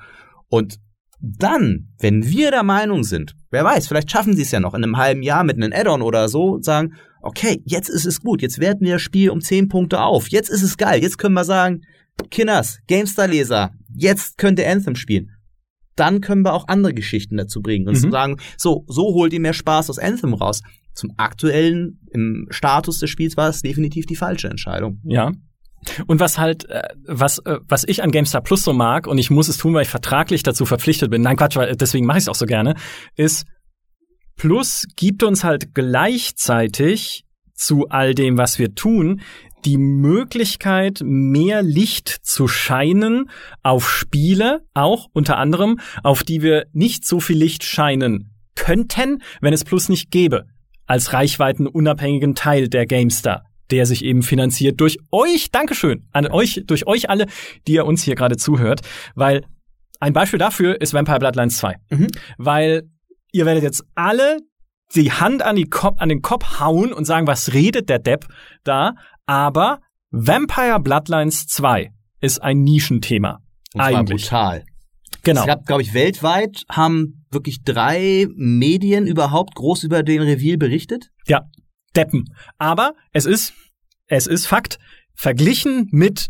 [0.49, 0.77] Und
[1.21, 4.83] dann, wenn wir der Meinung sind, wer weiß, vielleicht schaffen sie es ja noch in
[4.83, 8.59] einem halben Jahr mit einem Add-on oder so, sagen, okay, jetzt ist es gut, jetzt
[8.59, 11.45] werten wir das Spiel um 10 Punkte auf, jetzt ist es geil, jetzt können wir
[11.45, 11.83] sagen,
[12.31, 15.38] Kinders, GameStar-Leser, jetzt könnt ihr Anthem spielen
[15.99, 18.11] dann können wir auch andere Geschichten dazu bringen und mhm.
[18.11, 20.63] sagen, so, so holt ihr mehr Spaß aus Anthem raus.
[20.95, 25.01] Zum aktuellen, im Status des Spiels war es definitiv die falsche Entscheidung.
[25.05, 25.33] Ja.
[26.07, 29.31] Und was halt, äh, was, äh, was ich an GameStar Plus so mag, und ich
[29.31, 32.25] muss es tun, weil ich vertraglich dazu verpflichtet bin, nein Quatsch, weil deswegen mache ich
[32.25, 32.75] es auch so gerne,
[33.17, 33.47] ist,
[34.37, 37.25] Plus gibt uns halt gleichzeitig
[37.55, 39.21] zu all dem, was wir tun,
[39.65, 43.31] die Möglichkeit, mehr Licht zu scheinen
[43.63, 49.53] auf Spiele, auch unter anderem, auf die wir nicht so viel Licht scheinen könnten, wenn
[49.53, 50.47] es Plus nicht gäbe.
[50.87, 55.51] Als reichweitenunabhängigen Teil der GameStar der sich eben finanziert durch euch.
[55.51, 57.27] Dankeschön an euch, durch euch alle,
[57.67, 58.81] die ihr uns hier gerade zuhört,
[59.15, 59.45] weil
[60.01, 61.77] ein Beispiel dafür ist Vampire Bloodlines 2.
[61.91, 62.07] Mhm.
[62.39, 62.85] Weil
[63.33, 64.39] ihr werdet jetzt alle
[64.95, 68.27] die Hand an, die Kopf, an den Kopf hauen und sagen, was redet der Depp
[68.65, 68.95] da?
[69.29, 73.41] Aber Vampire Bloodlines 2 ist ein Nischenthema.
[73.75, 74.23] Und eigentlich.
[74.23, 74.65] brutal.
[75.23, 75.43] Genau.
[75.43, 81.11] Es gab, glaube ich, weltweit haben wirklich drei Medien überhaupt groß über den Reveal berichtet.
[81.27, 81.43] Ja,
[81.95, 82.33] Deppen.
[82.57, 83.53] Aber es ist,
[84.07, 84.79] es ist Fakt.
[85.15, 86.29] Verglichen mit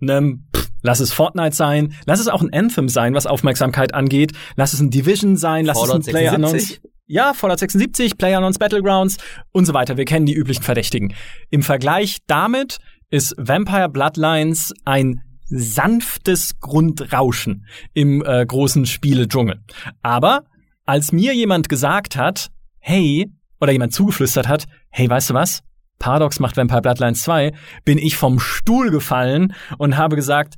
[0.00, 4.32] einem, pff, lass es Fortnite sein, lass es auch ein Anthem sein, was Aufmerksamkeit angeht,
[4.56, 6.80] lass es ein Division sein, lass Fallout es ein Player Announce.
[7.06, 9.18] Ja, Fallout 76, Player Announce Battlegrounds
[9.52, 9.98] und so weiter.
[9.98, 11.12] Wir kennen die üblichen Verdächtigen.
[11.50, 12.78] Im Vergleich damit
[13.10, 19.60] ist Vampire Bloodlines ein sanftes Grundrauschen im äh, großen Spiele-Dschungel.
[20.00, 20.44] Aber
[20.86, 22.48] als mir jemand gesagt hat,
[22.78, 23.30] hey,
[23.60, 25.60] oder jemand zugeflüstert hat, hey, weißt du was?
[25.98, 27.52] Paradox macht Vampire Bloodlines 2,
[27.84, 30.54] bin ich vom Stuhl gefallen und habe gesagt,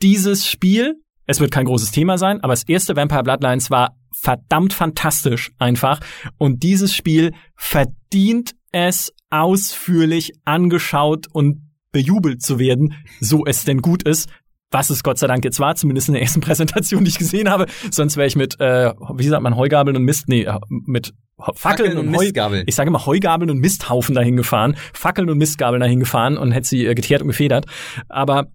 [0.00, 4.72] dieses Spiel, es wird kein großes Thema sein, aber das erste Vampire Bloodlines war verdammt
[4.72, 6.00] fantastisch einfach
[6.38, 14.02] und dieses Spiel verdient es ausführlich angeschaut und bejubelt zu werden, so es denn gut
[14.02, 14.28] ist,
[14.74, 17.48] was es Gott sei Dank jetzt war, zumindest in der ersten Präsentation, die ich gesehen
[17.48, 17.66] habe.
[17.90, 21.14] Sonst wäre ich mit, äh, wie sagt man, Heugabeln und Mist, nee, äh, mit
[21.54, 22.64] Fackeln, und, und Mistgabeln.
[22.66, 26.68] Ich sage immer Heugabeln und Misthaufen dahin gefahren, Fackeln und Mistgabeln dahin gefahren und hätte
[26.68, 27.66] sie äh, geteert und gefedert.
[28.08, 28.48] Aber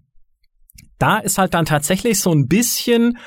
[1.00, 3.18] da ist halt dann tatsächlich so ein bisschen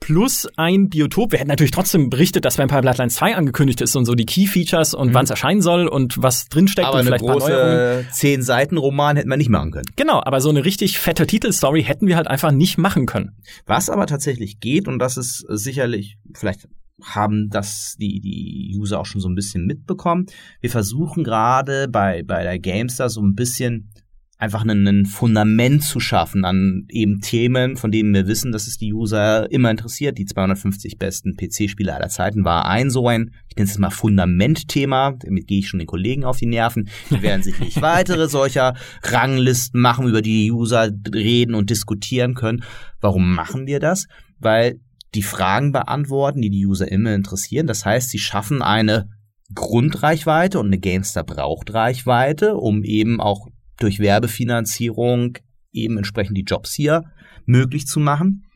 [0.00, 1.32] plus ein Biotop.
[1.32, 4.46] Wir hätten natürlich trotzdem berichtet, dass Vampire Bloodlines 2 angekündigt ist und so die Key
[4.46, 5.14] Features und mhm.
[5.14, 9.16] wann es erscheinen soll und was drinsteckt aber und vielleicht eine große zehn Seiten Roman
[9.16, 9.86] hätten wir nicht machen können.
[9.96, 13.36] Genau, aber so eine richtig fette Titelstory hätten wir halt einfach nicht machen können.
[13.64, 16.68] Was aber tatsächlich geht und das ist sicherlich vielleicht
[17.02, 20.26] haben das die, die User auch schon so ein bisschen mitbekommen.
[20.60, 23.90] Wir versuchen gerade bei, bei der Gamestar so ein bisschen
[24.38, 28.92] einfach ein Fundament zu schaffen an eben Themen, von denen wir wissen, dass es die
[28.92, 30.18] User immer interessiert.
[30.18, 35.14] Die 250 besten PC-Spiele aller Zeiten war ein so ein, ich nenne es mal Fundamentthema.
[35.18, 36.88] Damit gehe ich schon den Kollegen auf die Nerven.
[37.10, 42.62] Die werden sicherlich weitere solcher Ranglisten machen, über die, die User reden und diskutieren können.
[43.00, 44.06] Warum machen wir das?
[44.38, 44.80] Weil
[45.14, 47.66] die Fragen beantworten, die die User immer interessieren.
[47.66, 49.08] Das heißt, sie schaffen eine
[49.54, 53.46] Grundreichweite und eine Gamestar braucht Reichweite, um eben auch
[53.78, 55.38] durch Werbefinanzierung
[55.72, 57.04] eben entsprechend die Jobs hier
[57.44, 58.46] möglich zu machen.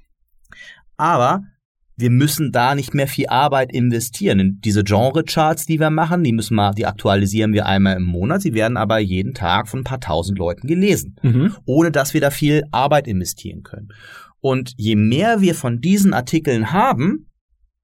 [0.96, 1.42] Aber
[1.96, 4.40] wir müssen da nicht mehr viel Arbeit investieren.
[4.40, 8.42] In diese Genre-Charts, die wir machen, die müssen wir, die aktualisieren wir einmal im Monat.
[8.42, 11.54] Sie werden aber jeden Tag von ein paar tausend Leuten gelesen, mhm.
[11.66, 13.88] ohne dass wir da viel Arbeit investieren können.
[14.40, 17.26] Und je mehr wir von diesen Artikeln haben,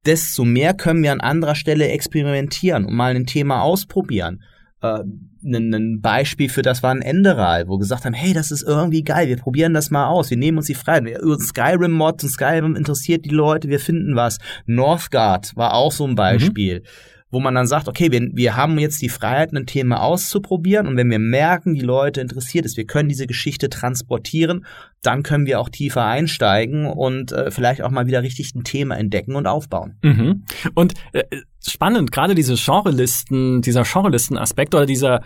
[0.06, 4.42] desto mehr können wir an anderer Stelle experimentieren und mal ein Thema ausprobieren
[4.80, 5.00] äh,
[5.46, 9.02] ein, ein Beispiel für das war ein Enderal, wo gesagt haben, hey, das ist irgendwie
[9.02, 11.18] geil, wir probieren das mal aus, wir nehmen uns die Freiheit.
[11.20, 14.38] Über Skyrim-Mods und Skyrim interessiert die Leute, wir finden was.
[14.66, 16.80] Northgard war auch so ein Beispiel.
[16.80, 16.86] Mhm
[17.30, 20.96] wo man dann sagt, okay, wir, wir haben jetzt die Freiheit, ein Thema auszuprobieren und
[20.96, 24.64] wenn wir merken, die Leute interessiert ist, wir können diese Geschichte transportieren,
[25.02, 28.96] dann können wir auch tiefer einsteigen und äh, vielleicht auch mal wieder richtig ein Thema
[28.96, 29.98] entdecken und aufbauen.
[30.02, 30.44] Mhm.
[30.74, 31.24] Und äh,
[31.70, 35.22] spannend, gerade diese Genrelisten, dieser Genrelisten-Aspekt oder dieser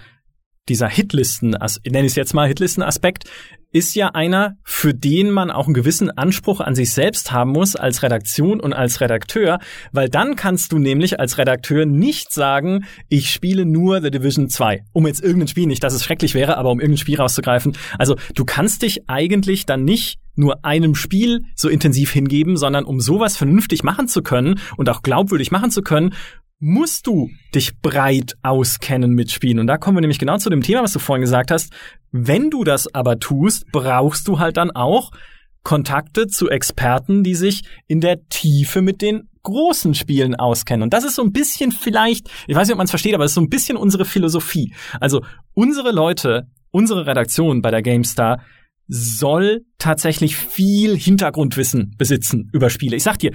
[0.68, 3.24] dieser Hitlisten, ich nenne es jetzt mal Hitlisten-Aspekt,
[3.72, 7.76] ist ja einer, für den man auch einen gewissen Anspruch an sich selbst haben muss
[7.76, 9.60] als Redaktion und als Redakteur,
[9.92, 14.84] weil dann kannst du nämlich als Redakteur nicht sagen, ich spiele nur The Division 2,
[14.92, 17.76] um jetzt irgendein Spiel, nicht dass es schrecklich wäre, aber um irgendein Spiel rauszugreifen.
[17.98, 23.00] Also du kannst dich eigentlich dann nicht nur einem Spiel so intensiv hingeben, sondern um
[23.00, 26.14] sowas vernünftig machen zu können und auch glaubwürdig machen zu können,
[26.60, 29.58] musst du dich breit auskennen mit Spielen.
[29.58, 31.72] Und da kommen wir nämlich genau zu dem Thema, was du vorhin gesagt hast.
[32.12, 35.10] Wenn du das aber tust, brauchst du halt dann auch
[35.62, 40.82] Kontakte zu Experten, die sich in der Tiefe mit den großen Spielen auskennen.
[40.82, 43.24] Und das ist so ein bisschen vielleicht, ich weiß nicht, ob man es versteht, aber
[43.24, 44.74] es ist so ein bisschen unsere Philosophie.
[45.00, 45.22] Also
[45.54, 48.42] unsere Leute, unsere Redaktion bei der GameStar
[48.86, 52.96] soll tatsächlich viel Hintergrundwissen besitzen über Spiele.
[52.96, 53.32] Ich sag dir,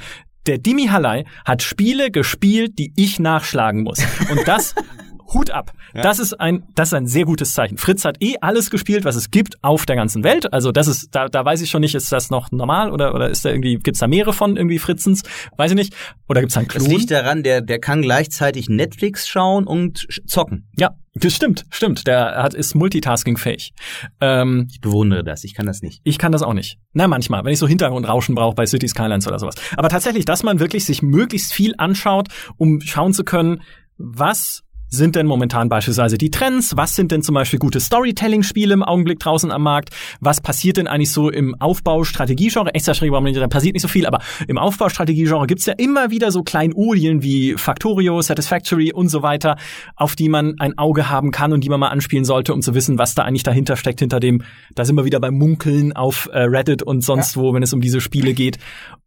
[0.48, 4.00] der Dimi Hallei hat Spiele gespielt, die ich nachschlagen muss.
[4.30, 4.76] Und das
[5.36, 5.72] Hut ab.
[5.94, 6.02] Ja.
[6.02, 7.78] Das ist ein, das ist ein sehr gutes Zeichen.
[7.78, 10.52] Fritz hat eh alles gespielt, was es gibt auf der ganzen Welt.
[10.54, 13.30] Also das ist, da, da weiß ich schon nicht, ist das noch normal oder, oder
[13.30, 15.24] ist da irgendwie, gibt's da mehrere von irgendwie Fritzens?
[15.58, 15.94] Weiß ich nicht.
[16.28, 16.86] Oder gibt's da einen Klon?
[16.86, 20.68] Das liegt daran, der, der kann gleichzeitig Netflix schauen und zocken.
[20.78, 22.08] Ja, das stimmt, stimmt.
[22.08, 23.74] Der hat, ist multitasking-fähig.
[24.20, 26.02] Ähm, ich bewundere das, ich kann das nicht.
[26.04, 26.78] Ich kann das auch nicht.
[26.92, 29.56] Na, manchmal, wenn ich so Hintergrundrauschen brauche bei City Skylines oder sowas.
[29.78, 32.28] Aber tatsächlich, dass man wirklich sich möglichst viel anschaut,
[32.58, 33.62] um schauen zu können,
[33.98, 34.65] was
[34.96, 36.76] sind denn momentan beispielsweise die Trends?
[36.76, 39.90] Was sind denn zum Beispiel gute Storytelling-Spiele im Augenblick draußen am Markt?
[40.20, 42.74] Was passiert denn eigentlich so im Aufbau-Strategie-Genre?
[42.74, 47.22] Extra-Strategie, da passiert nicht so viel, aber im Aufbau-Strategie-Genre gibt's ja immer wieder so Kleinodien
[47.22, 49.58] wie Factorio, Satisfactory und so weiter,
[49.96, 52.74] auf die man ein Auge haben kann und die man mal anspielen sollte, um zu
[52.74, 54.44] wissen, was da eigentlich dahinter steckt, hinter dem,
[54.76, 57.42] da sind wir wieder beim Munkeln auf äh, Reddit und sonst ja.
[57.42, 58.58] wo, wenn es um diese Spiele geht,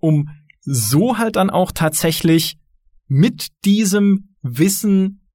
[0.01, 0.29] um
[0.61, 2.59] so halt dann auch tatsächlich
[3.09, 5.28] mit diesem Wissen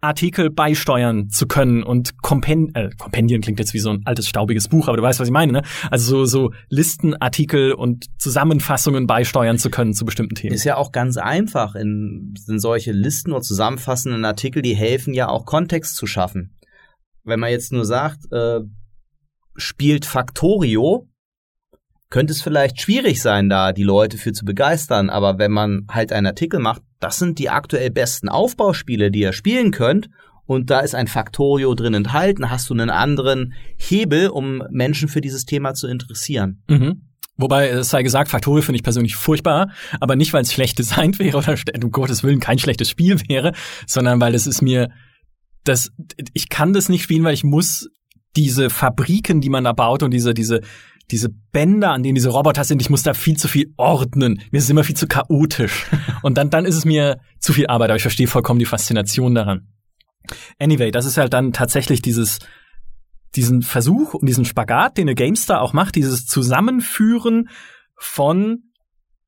[0.00, 4.68] Artikel beisteuern zu können und Kompend äh, Kompendien klingt jetzt wie so ein altes staubiges
[4.68, 5.62] Buch, aber du weißt, was ich meine, ne?
[5.90, 10.54] Also so, so Listen, Artikel und Zusammenfassungen beisteuern zu können zu bestimmten Themen.
[10.54, 11.74] Ist ja auch ganz einfach.
[11.74, 16.54] In, in solche Listen oder zusammenfassenden Artikel, die helfen ja auch Kontext zu schaffen.
[17.24, 18.60] Wenn man jetzt nur sagt, äh,
[19.56, 21.07] spielt Factorio,
[22.10, 25.10] könnte es vielleicht schwierig sein, da die Leute für zu begeistern.
[25.10, 29.32] Aber wenn man halt einen Artikel macht, das sind die aktuell besten Aufbauspiele, die ihr
[29.32, 30.08] spielen könnt,
[30.48, 35.20] und da ist ein Factorio drin enthalten, hast du einen anderen Hebel, um Menschen für
[35.20, 36.62] dieses Thema zu interessieren.
[36.68, 37.02] Mhm.
[37.36, 41.18] Wobei, es sei gesagt, Factorio finde ich persönlich furchtbar, aber nicht, weil es schlecht designt
[41.18, 43.52] wäre oder um Gottes Willen kein schlechtes Spiel wäre,
[43.86, 44.88] sondern weil es ist mir,
[45.64, 45.92] das,
[46.32, 47.90] ich kann das nicht spielen, weil ich muss
[48.34, 50.62] diese Fabriken, die man da baut und diese, diese
[51.10, 54.42] diese Bänder, an denen diese Roboter sind, ich muss da viel zu viel ordnen.
[54.50, 55.86] Mir ist es immer viel zu chaotisch.
[56.22, 59.34] Und dann, dann ist es mir zu viel Arbeit, aber ich verstehe vollkommen die Faszination
[59.34, 59.68] daran.
[60.58, 62.38] Anyway, das ist halt dann tatsächlich dieses,
[63.34, 67.48] diesen Versuch und diesen Spagat, den eine GameStar auch macht, dieses Zusammenführen
[67.96, 68.64] von,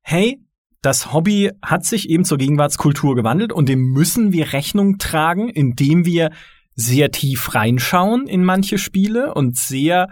[0.01, 0.39] hey,
[0.81, 6.05] das Hobby hat sich eben zur Gegenwartskultur gewandelt und dem müssen wir Rechnung tragen, indem
[6.05, 6.31] wir
[6.75, 10.09] sehr tief reinschauen in manche Spiele und sehr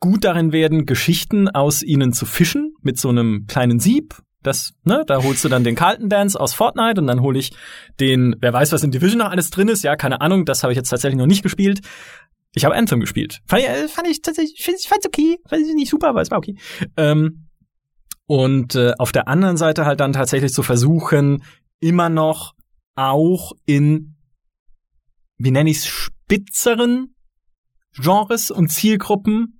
[0.00, 4.14] gut darin werden, Geschichten aus ihnen zu fischen mit so einem kleinen Sieb.
[4.42, 7.52] Das, ne, da holst du dann den Carlton Dance aus Fortnite und dann hole ich
[7.98, 10.72] den, wer weiß, was in Division noch alles drin ist, ja, keine Ahnung, das habe
[10.72, 11.80] ich jetzt tatsächlich noch nicht gespielt.
[12.54, 13.40] Ich habe Anthem gespielt.
[13.46, 16.30] Fand ich, äh, fand ich tatsächlich, ich fand's okay, fand ich nicht super, aber es
[16.30, 16.56] war okay.
[16.96, 17.48] Ähm,
[18.26, 21.42] und äh, auf der anderen Seite halt dann tatsächlich zu versuchen,
[21.80, 22.54] immer noch
[22.94, 24.16] auch in,
[25.36, 27.14] wie nenne ich's, spitzeren
[27.94, 29.57] Genres und Zielgruppen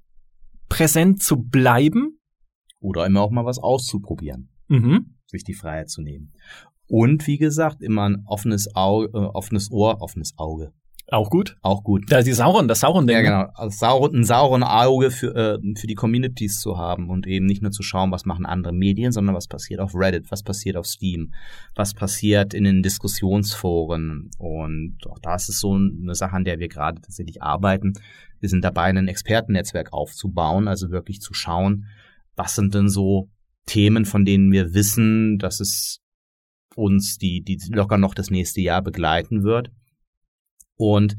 [0.69, 2.19] präsent zu bleiben.
[2.81, 4.51] Oder immer auch mal was auszuprobieren.
[4.69, 5.17] Mhm.
[5.27, 6.33] Sich die Freiheit zu nehmen.
[6.87, 10.73] Und wie gesagt, immer ein offenes Auge, äh, offenes Ohr, offenes Auge.
[11.11, 11.57] Auch gut.
[11.63, 12.05] Auch gut.
[12.13, 13.17] Da die Sauron, das Sauron-Ding.
[13.17, 13.51] Ja, genau.
[13.55, 17.63] Also sauren, ein sauren Auge für, äh, für die Communities zu haben und eben nicht
[17.63, 20.85] nur zu schauen, was machen andere Medien, sondern was passiert auf Reddit, was passiert auf
[20.85, 21.33] Steam,
[21.75, 24.31] was passiert in den Diskussionsforen.
[24.39, 27.95] Und auch das ist so eine Sache, an der wir gerade tatsächlich arbeiten.
[28.41, 31.87] Wir sind dabei, ein Expertennetzwerk aufzubauen, also wirklich zu schauen,
[32.37, 33.31] was sind denn so
[33.65, 36.01] Themen, von denen wir wissen, dass es
[36.77, 39.71] uns die, die locker noch das nächste Jahr begleiten wird
[40.79, 41.17] und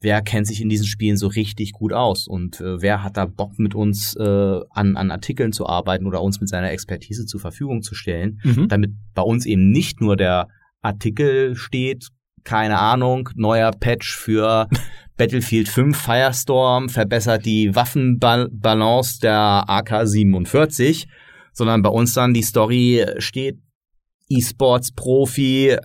[0.00, 3.26] wer kennt sich in diesen Spielen so richtig gut aus und äh, wer hat da
[3.26, 7.40] Bock mit uns äh, an, an Artikeln zu arbeiten oder uns mit seiner Expertise zur
[7.40, 8.68] Verfügung zu stellen, mhm.
[8.68, 10.48] damit bei uns eben nicht nur der
[10.82, 12.08] Artikel steht,
[12.42, 14.68] keine Ahnung, neuer Patch für
[15.16, 21.06] Battlefield 5 Firestorm verbessert die Waffenbalance der AK-47,
[21.52, 23.58] sondern bei uns dann die Story steht,
[24.28, 25.76] E-Sports-Profi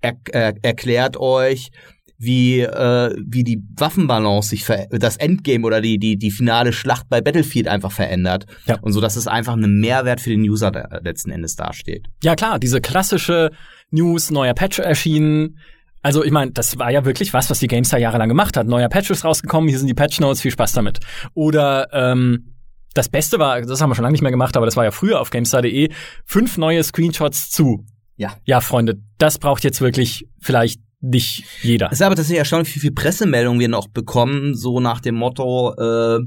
[0.00, 1.70] er, er, erklärt euch,
[2.18, 7.20] wie, äh, wie die Waffenbalance sich das Endgame oder die, die, die finale Schlacht bei
[7.20, 8.46] Battlefield einfach verändert.
[8.66, 8.78] Ja.
[8.80, 12.06] Und so, dass es einfach einen Mehrwert für den User letzten Endes dasteht.
[12.22, 13.50] Ja, klar, diese klassische
[13.90, 15.58] News, neuer Patch erschienen.
[16.02, 18.66] Also ich meine, das war ja wirklich was, was die GameStar jahrelang gemacht hat.
[18.66, 20.98] Neuer Patch ist rausgekommen, hier sind die Patch Notes, viel Spaß damit.
[21.34, 22.54] Oder ähm,
[22.94, 24.90] das Beste war, das haben wir schon lange nicht mehr gemacht, aber das war ja
[24.90, 25.90] früher auf GameStar.de,
[26.24, 27.84] fünf neue Screenshots zu.
[28.16, 28.36] Ja.
[28.44, 31.86] Ja, Freunde, das braucht jetzt wirklich vielleicht nicht jeder.
[31.86, 35.74] Es ist aber tatsächlich erstaunlich, wie viele Pressemeldungen wir noch bekommen, so nach dem Motto,
[35.74, 36.20] äh,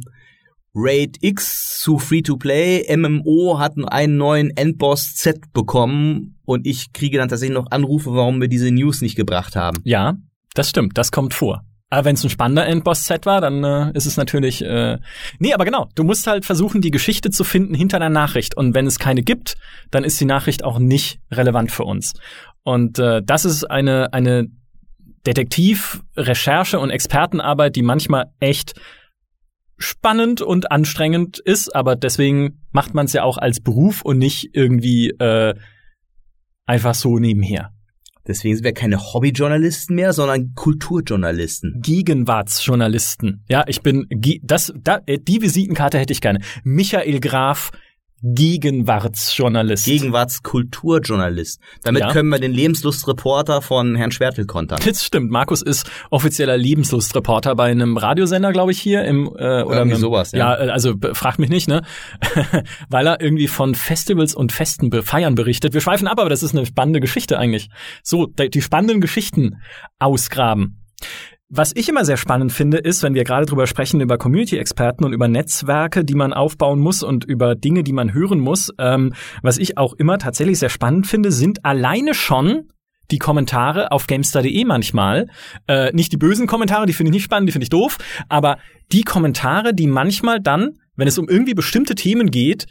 [0.74, 7.28] Raid X zu Free-to-Play, MMO hat einen neuen Endboss Z bekommen und ich kriege dann
[7.28, 9.82] tatsächlich noch Anrufe, warum wir diese News nicht gebracht haben.
[9.84, 10.15] Ja,
[10.53, 11.63] das stimmt, das kommt vor.
[11.89, 14.63] Aber wenn es ein spannender Endboss-Set war, dann äh, ist es natürlich.
[14.63, 14.97] Äh
[15.39, 18.55] nee, aber genau, du musst halt versuchen, die Geschichte zu finden hinter einer Nachricht.
[18.55, 19.55] Und wenn es keine gibt,
[19.91, 22.13] dann ist die Nachricht auch nicht relevant für uns.
[22.63, 24.47] Und äh, das ist eine, eine
[25.26, 28.74] Detektiv, Recherche und Expertenarbeit, die manchmal echt
[29.78, 34.49] spannend und anstrengend ist, aber deswegen macht man es ja auch als Beruf und nicht
[34.53, 35.55] irgendwie äh,
[36.65, 37.72] einfach so nebenher.
[38.28, 41.82] Deswegen sind wir keine Hobbyjournalisten mehr, sondern Kulturjournalisten.
[41.82, 43.43] Gegenwartsjournalisten.
[43.49, 44.07] Ja, ich bin
[44.43, 46.39] das da, äh, die Visitenkarte hätte ich gerne.
[46.63, 47.72] Michael Graf
[48.24, 49.86] Gegenwartsjournalist.
[49.86, 51.59] Gegenwartskulturjournalist.
[51.84, 52.11] Damit ja.
[52.11, 54.80] können wir den Lebenslustreporter von Herrn Schwertel kontern.
[54.86, 55.32] Das stimmt.
[55.32, 60.34] Markus ist offizieller Lebenslustreporter bei einem Radiosender, glaube ich, hier im äh, oder irgendwie sowas.
[60.34, 61.82] Ja, ja also fragt mich nicht, ne?
[62.89, 65.74] Weil er irgendwie von Festivals und Festen Feiern berichtet.
[65.74, 67.69] Wir schweifen ab, aber das ist eine spannende Geschichte eigentlich.
[68.03, 69.61] So, die spannenden Geschichten
[69.97, 70.78] ausgraben.
[71.54, 75.12] Was ich immer sehr spannend finde, ist, wenn wir gerade drüber sprechen, über Community-Experten und
[75.12, 78.70] über Netzwerke, die man aufbauen muss und über Dinge, die man hören muss.
[78.80, 82.70] Ähm, was ich auch immer tatsächlich sehr spannend finde, sind alleine schon
[83.12, 85.28] die Kommentare auf Gamestar.de manchmal.
[85.68, 87.97] Äh, nicht die bösen Kommentare, die finde ich nicht spannend, die finde ich doof,
[88.30, 88.58] aber
[88.93, 92.68] die Kommentare, die manchmal dann, wenn es um irgendwie bestimmte Themen geht,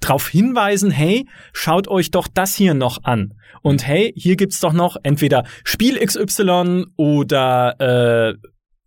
[0.00, 3.34] darauf hinweisen, hey, schaut euch doch das hier noch an.
[3.62, 8.34] Und hey, hier gibt's doch noch entweder Spiel XY oder äh,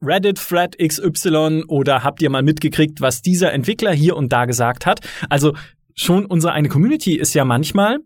[0.02, 4.86] Reddit Thread XY oder habt ihr mal mitgekriegt, was dieser Entwickler hier und da gesagt
[4.86, 5.02] hat?
[5.30, 5.54] Also
[5.96, 8.00] schon unsere eine Community ist ja manchmal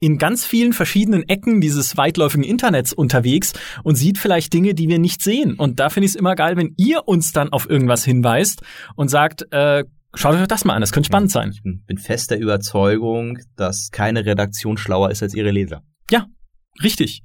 [0.00, 3.52] in ganz vielen verschiedenen Ecken dieses weitläufigen Internets unterwegs
[3.84, 5.54] und sieht vielleicht Dinge, die wir nicht sehen.
[5.54, 8.62] Und da finde ich es immer geil, wenn ihr uns dann auf irgendwas hinweist
[8.96, 9.84] und sagt, äh,
[10.14, 11.52] Schaut euch das mal an, das könnte spannend sein.
[11.52, 15.82] Ich bin fest der Überzeugung, dass keine Redaktion schlauer ist als ihre Leser.
[16.10, 16.26] Ja,
[16.82, 17.22] richtig.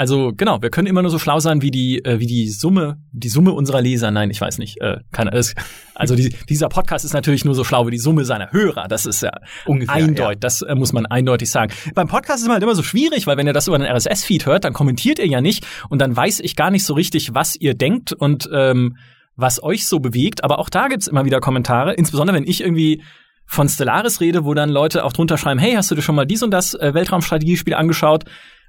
[0.00, 2.96] Also genau, wir können immer nur so schlau sein wie die äh, wie die Summe
[3.12, 4.10] die Summe unserer Leser.
[4.10, 4.80] Nein, ich weiß nicht.
[4.80, 5.54] Äh, keine, es,
[5.94, 8.88] also die, dieser Podcast ist natürlich nur so schlau wie die Summe seiner Hörer.
[8.88, 9.32] Das ist ja
[9.66, 10.36] Ungefähr, eindeutig.
[10.36, 10.40] Ja.
[10.40, 11.74] Das äh, muss man eindeutig sagen.
[11.94, 14.46] Beim Podcast ist es halt immer so schwierig, weil wenn ihr das über einen RSS-Feed
[14.46, 17.54] hört, dann kommentiert ihr ja nicht und dann weiß ich gar nicht so richtig, was
[17.56, 18.96] ihr denkt und ähm,
[19.40, 20.44] was euch so bewegt.
[20.44, 23.02] Aber auch da gibt's immer wieder Kommentare, insbesondere wenn ich irgendwie
[23.46, 26.24] von Stellaris rede, wo dann Leute auch drunter schreiben, hey, hast du dir schon mal
[26.24, 28.24] dies und das äh, Weltraumstrategiespiel angeschaut?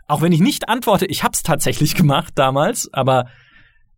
[0.07, 3.26] Auch wenn ich nicht antworte, ich hab's tatsächlich gemacht damals, aber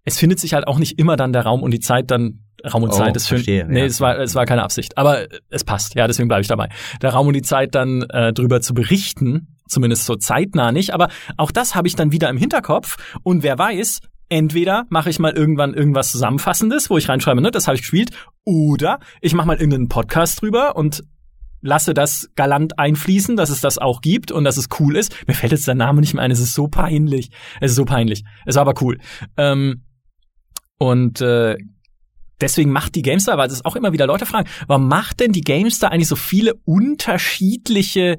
[0.04, 2.84] es findet sich halt auch nicht immer dann der Raum und die Zeit dann Raum
[2.84, 3.38] und oh, Zeit ist schön.
[3.38, 3.86] Verstehe, nee, ja.
[3.86, 5.96] es war es war keine Absicht, aber es passt.
[5.96, 6.70] Ja, deswegen bleibe ich dabei.
[7.02, 11.10] Der Raum und die Zeit dann äh, drüber zu berichten, zumindest so zeitnah nicht, aber
[11.38, 14.00] auch das habe ich dann wieder im Hinterkopf und wer weiß,
[14.30, 18.12] entweder mache ich mal irgendwann irgendwas Zusammenfassendes, wo ich reinschreibe, ne, das habe ich gespielt,
[18.44, 21.04] oder ich mache mal irgendeinen Podcast drüber und
[21.62, 25.16] lasse das galant einfließen, dass es das auch gibt und dass es cool ist.
[25.28, 27.32] Mir fällt jetzt der Name nicht mehr ein, es ist so peinlich.
[27.62, 28.24] Es ist so peinlich.
[28.46, 29.00] Es war aber cool.
[29.38, 29.86] Ähm,
[30.78, 31.56] und äh,
[32.42, 35.42] deswegen macht die Gamestar, weil es auch immer wieder Leute fragen, warum macht denn die
[35.42, 38.18] Gamestar eigentlich so viele unterschiedliche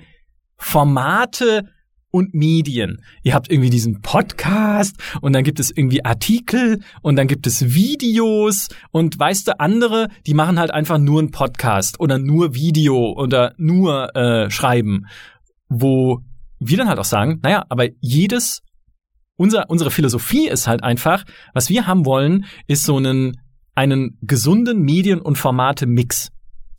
[0.57, 1.69] Formate
[2.15, 3.03] und Medien.
[3.25, 7.75] Ihr habt irgendwie diesen Podcast und dann gibt es irgendwie Artikel und dann gibt es
[7.75, 13.15] Videos und weißt du, andere, die machen halt einfach nur einen Podcast oder nur Video
[13.17, 15.07] oder nur äh, Schreiben,
[15.69, 16.21] wo
[16.61, 18.63] wir dann halt auch sagen, naja, aber jedes,
[19.35, 23.41] unser, unsere Philosophie ist halt einfach, was wir haben wollen, ist so einen,
[23.75, 26.29] einen gesunden Medien- und Formate-Mix.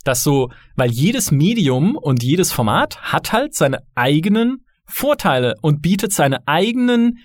[0.02, 6.12] Das so, weil jedes Medium und jedes Format hat halt seine eigenen Vorteile und bietet
[6.12, 7.18] seine eigenen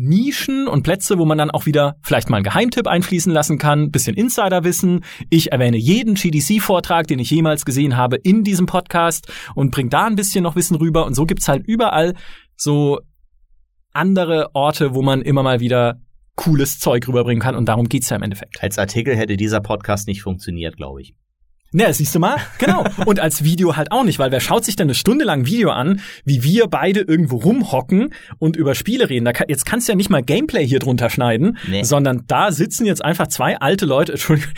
[0.00, 3.90] Nischen und Plätze, wo man dann auch wieder vielleicht mal einen Geheimtipp einfließen lassen kann,
[3.90, 5.04] bisschen Insiderwissen.
[5.28, 10.06] Ich erwähne jeden GDC-Vortrag, den ich jemals gesehen habe, in diesem Podcast und bring da
[10.06, 11.04] ein bisschen noch Wissen rüber.
[11.04, 12.14] Und so gibt's halt überall
[12.56, 13.00] so
[13.92, 16.00] andere Orte, wo man immer mal wieder
[16.36, 17.56] cooles Zeug rüberbringen kann.
[17.56, 18.62] Und darum geht's ja im Endeffekt.
[18.62, 21.14] Als Artikel hätte dieser Podcast nicht funktioniert, glaube ich.
[21.70, 22.38] Ne, siehst du mal?
[22.58, 22.84] Genau.
[23.04, 25.70] Und als Video halt auch nicht, weil wer schaut sich denn eine Stunde lang Video
[25.70, 29.26] an, wie wir beide irgendwo rumhocken und über Spiele reden?
[29.26, 31.82] Da kann, jetzt kannst du ja nicht mal Gameplay hier drunter schneiden, nee.
[31.82, 34.52] sondern da sitzen jetzt einfach zwei alte Leute, Entschuldigung.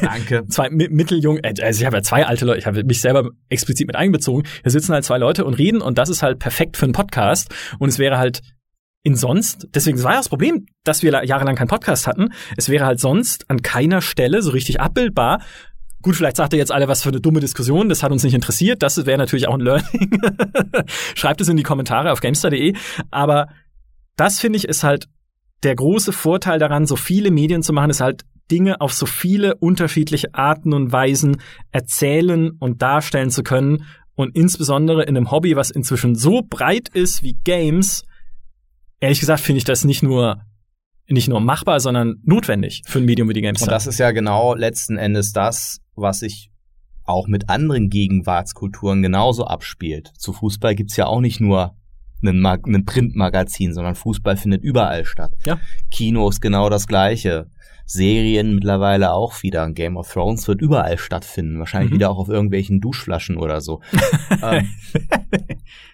[0.00, 0.44] Danke.
[0.48, 3.86] zwei mitteljung, äh, also ich habe ja zwei alte Leute, ich habe mich selber explizit
[3.86, 4.42] mit einbezogen.
[4.62, 7.54] Hier sitzen halt zwei Leute und reden und das ist halt perfekt für einen Podcast.
[7.78, 8.40] Und es wäre halt
[9.04, 12.32] in sonst, deswegen war ja das Problem, dass wir jahrelang keinen Podcast hatten.
[12.56, 15.42] Es wäre halt sonst an keiner Stelle so richtig abbildbar,
[16.06, 18.34] Gut, vielleicht sagt ihr jetzt alle, was für eine dumme Diskussion, das hat uns nicht
[18.34, 18.80] interessiert.
[18.80, 20.20] Das wäre natürlich auch ein Learning.
[21.16, 22.74] Schreibt es in die Kommentare auf gamestar.de.
[23.10, 23.48] Aber
[24.14, 25.08] das finde ich ist halt
[25.64, 29.56] der große Vorteil daran, so viele Medien zu machen, ist halt Dinge auf so viele
[29.56, 31.38] unterschiedliche Arten und Weisen
[31.72, 33.82] erzählen und darstellen zu können.
[34.14, 38.04] Und insbesondere in einem Hobby, was inzwischen so breit ist wie Games,
[39.00, 40.40] ehrlich gesagt finde ich das nicht nur
[41.08, 43.66] nicht nur machbar, sondern notwendig für ein Medium wie die GameStar.
[43.66, 46.50] Und das ist ja genau letzten Endes das, was sich
[47.04, 50.12] auch mit anderen Gegenwartskulturen genauso abspielt.
[50.18, 51.74] Zu Fußball gibt's ja auch nicht nur
[52.24, 55.32] ein, Mag ein Printmagazin, sondern Fußball findet überall statt.
[55.44, 55.60] Ja.
[55.90, 57.48] Kino ist genau das Gleiche.
[57.84, 59.70] Serien mittlerweile auch wieder.
[59.70, 61.60] Game of Thrones wird überall stattfinden.
[61.60, 61.94] Wahrscheinlich Mhm.
[61.94, 63.80] wieder auch auf irgendwelchen Duschflaschen oder so.
[64.42, 64.68] ähm,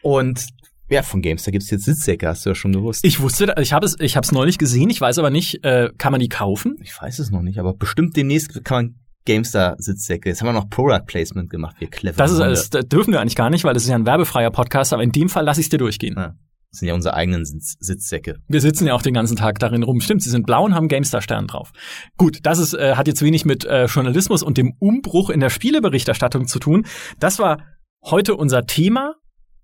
[0.03, 0.47] und
[0.89, 3.05] ja, von Gamestar gibt's jetzt Sitzsäcke, hast du ja schon gewusst.
[3.05, 4.91] Ich wusste, ich habe es, ich habe es neulich gesehen.
[4.91, 6.77] Ich weiß aber nicht, äh, kann man die kaufen?
[6.83, 8.95] Ich weiß es noch nicht, aber bestimmt demnächst kann man
[9.25, 10.29] GameStar-Sitzsäcke.
[10.29, 12.17] Jetzt haben wir noch Product Placement gemacht, wir clever.
[12.17, 12.55] Das ist, Hunde.
[12.71, 14.93] das dürfen wir eigentlich gar nicht, weil das ist ja ein werbefreier Podcast.
[14.93, 16.15] Aber in dem Fall lasse ich es dir durchgehen.
[16.17, 16.35] Ja.
[16.71, 18.37] Das sind ja unsere eigenen Sitz Sitzsäcke.
[18.49, 20.01] Wir sitzen ja auch den ganzen Tag darin rum.
[20.01, 21.71] Stimmt, sie sind blau und haben GameStar-Stern drauf.
[22.17, 25.51] Gut, das ist, äh, hat jetzt wenig mit äh, Journalismus und dem Umbruch in der
[25.51, 26.87] Spieleberichterstattung zu tun.
[27.19, 27.59] Das war
[28.03, 29.17] heute unser Thema.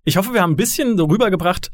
[0.03, 1.71] Ich hoffe, wir haben ein bisschen so rübergebracht,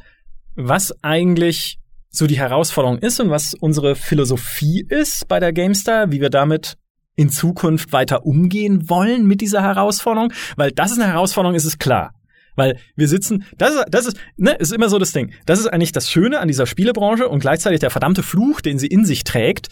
[0.55, 1.79] was eigentlich
[2.09, 6.77] so die Herausforderung ist und was unsere Philosophie ist bei der GameStar, wie wir damit
[7.15, 10.33] in Zukunft weiter umgehen wollen mit dieser Herausforderung.
[10.55, 12.13] Weil das ist eine Herausforderung, ist es klar.
[12.55, 15.33] Weil wir sitzen, das ist, das ist, ne, ist immer so das Ding.
[15.45, 18.87] Das ist eigentlich das Schöne an dieser Spielebranche und gleichzeitig der verdammte Fluch, den sie
[18.87, 19.69] in sich trägt.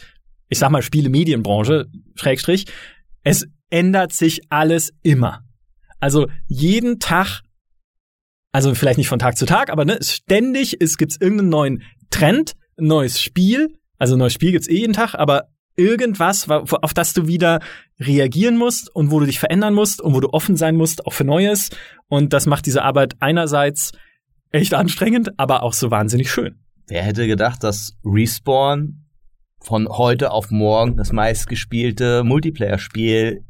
[0.50, 2.66] Ich sag mal Spielemedienbranche, Schrägstrich.
[3.24, 5.44] Es ändert sich alles immer.
[6.00, 7.42] Also jeden Tag,
[8.52, 12.54] also vielleicht nicht von Tag zu Tag, aber ne, ständig es gibt's irgendeinen neuen Trend,
[12.78, 13.70] neues Spiel.
[13.98, 17.60] Also neues Spiel gibt's eh jeden Tag, aber irgendwas, wa- auf das du wieder
[18.00, 21.14] reagieren musst und wo du dich verändern musst und wo du offen sein musst, auch
[21.14, 21.70] für Neues.
[22.08, 23.92] Und das macht diese Arbeit einerseits
[24.52, 26.60] echt anstrengend, aber auch so wahnsinnig schön.
[26.88, 29.06] Wer hätte gedacht, dass Respawn
[29.62, 33.44] von heute auf morgen das meistgespielte Multiplayer-Spiel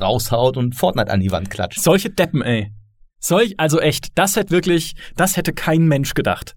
[0.00, 1.80] raushaut und Fortnite an die Wand klatscht?
[1.80, 2.72] Solche Deppen, ey.
[3.20, 6.54] Solch, also echt, das hätte wirklich, das hätte kein Mensch gedacht.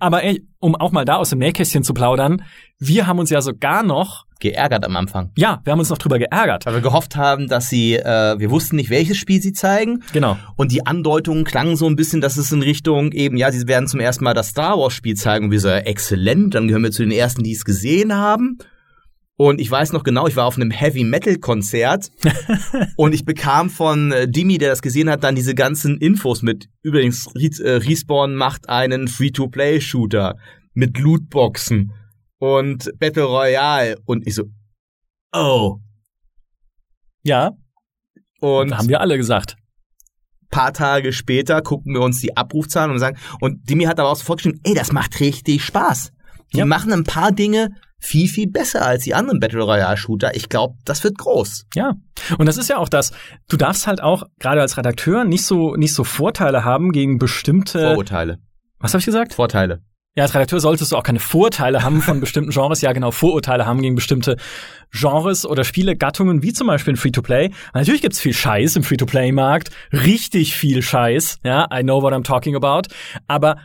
[0.00, 2.44] Aber ey, um auch mal da aus dem Nähkästchen zu plaudern,
[2.78, 5.30] wir haben uns ja sogar noch, Geärgert am Anfang.
[5.36, 6.66] ja, wir haben uns noch drüber geärgert.
[6.66, 10.02] Weil wir gehofft haben, dass sie, äh, wir wussten nicht, welches Spiel sie zeigen.
[10.12, 10.36] Genau.
[10.56, 13.86] Und die Andeutungen klangen so ein bisschen, dass es in Richtung eben, ja, sie werden
[13.86, 15.44] zum ersten Mal das Star Wars Spiel zeigen.
[15.44, 18.58] Und wir so, ja, exzellent, dann gehören wir zu den ersten, die es gesehen haben.
[19.44, 22.12] Und ich weiß noch genau, ich war auf einem Heavy Metal Konzert
[22.96, 26.68] und ich bekam von äh, Dimi, der das gesehen hat, dann diese ganzen Infos mit.
[26.80, 30.36] Übrigens, Re äh, Respawn macht einen Free-to-Play-Shooter
[30.74, 31.90] mit Lootboxen
[32.38, 33.96] und Battle Royale.
[34.04, 34.44] Und ich so,
[35.34, 35.78] oh.
[37.24, 37.50] Ja,
[38.38, 39.56] Und haben wir alle gesagt.
[40.52, 44.16] paar Tage später gucken wir uns die Abrufzahlen und sagen, und Dimi hat aber auch
[44.16, 46.12] sofort geschrieben, ey, das macht richtig Spaß.
[46.54, 46.64] Die Ja.
[46.64, 47.70] machen ein paar Dinge
[48.02, 50.34] viel, viel besser als die anderen Battle Royale Shooter.
[50.34, 51.66] Ich glaube, das wird groß.
[51.74, 51.94] Ja.
[52.36, 53.12] Und das ist ja auch das.
[53.48, 57.80] Du darfst halt auch, gerade als Redakteur, nicht so, nicht so Vorteile haben gegen bestimmte,
[57.80, 58.38] Vorurteile.
[58.80, 59.34] was habe ich gesagt?
[59.34, 59.82] Vorteile.
[60.14, 63.64] Ja, als Redakteur solltest du auch keine Vorteile haben von bestimmten Genres, ja genau, Vorurteile
[63.64, 64.36] haben gegen bestimmte
[64.90, 67.50] Genres oder Spielegattungen, wie zum Beispiel in Free-to-Play.
[67.72, 72.54] Natürlich gibt's viel Scheiß im Free-to-Play-Markt, richtig viel Scheiß, ja, I know what I'm talking
[72.56, 72.94] about,
[73.26, 73.56] aber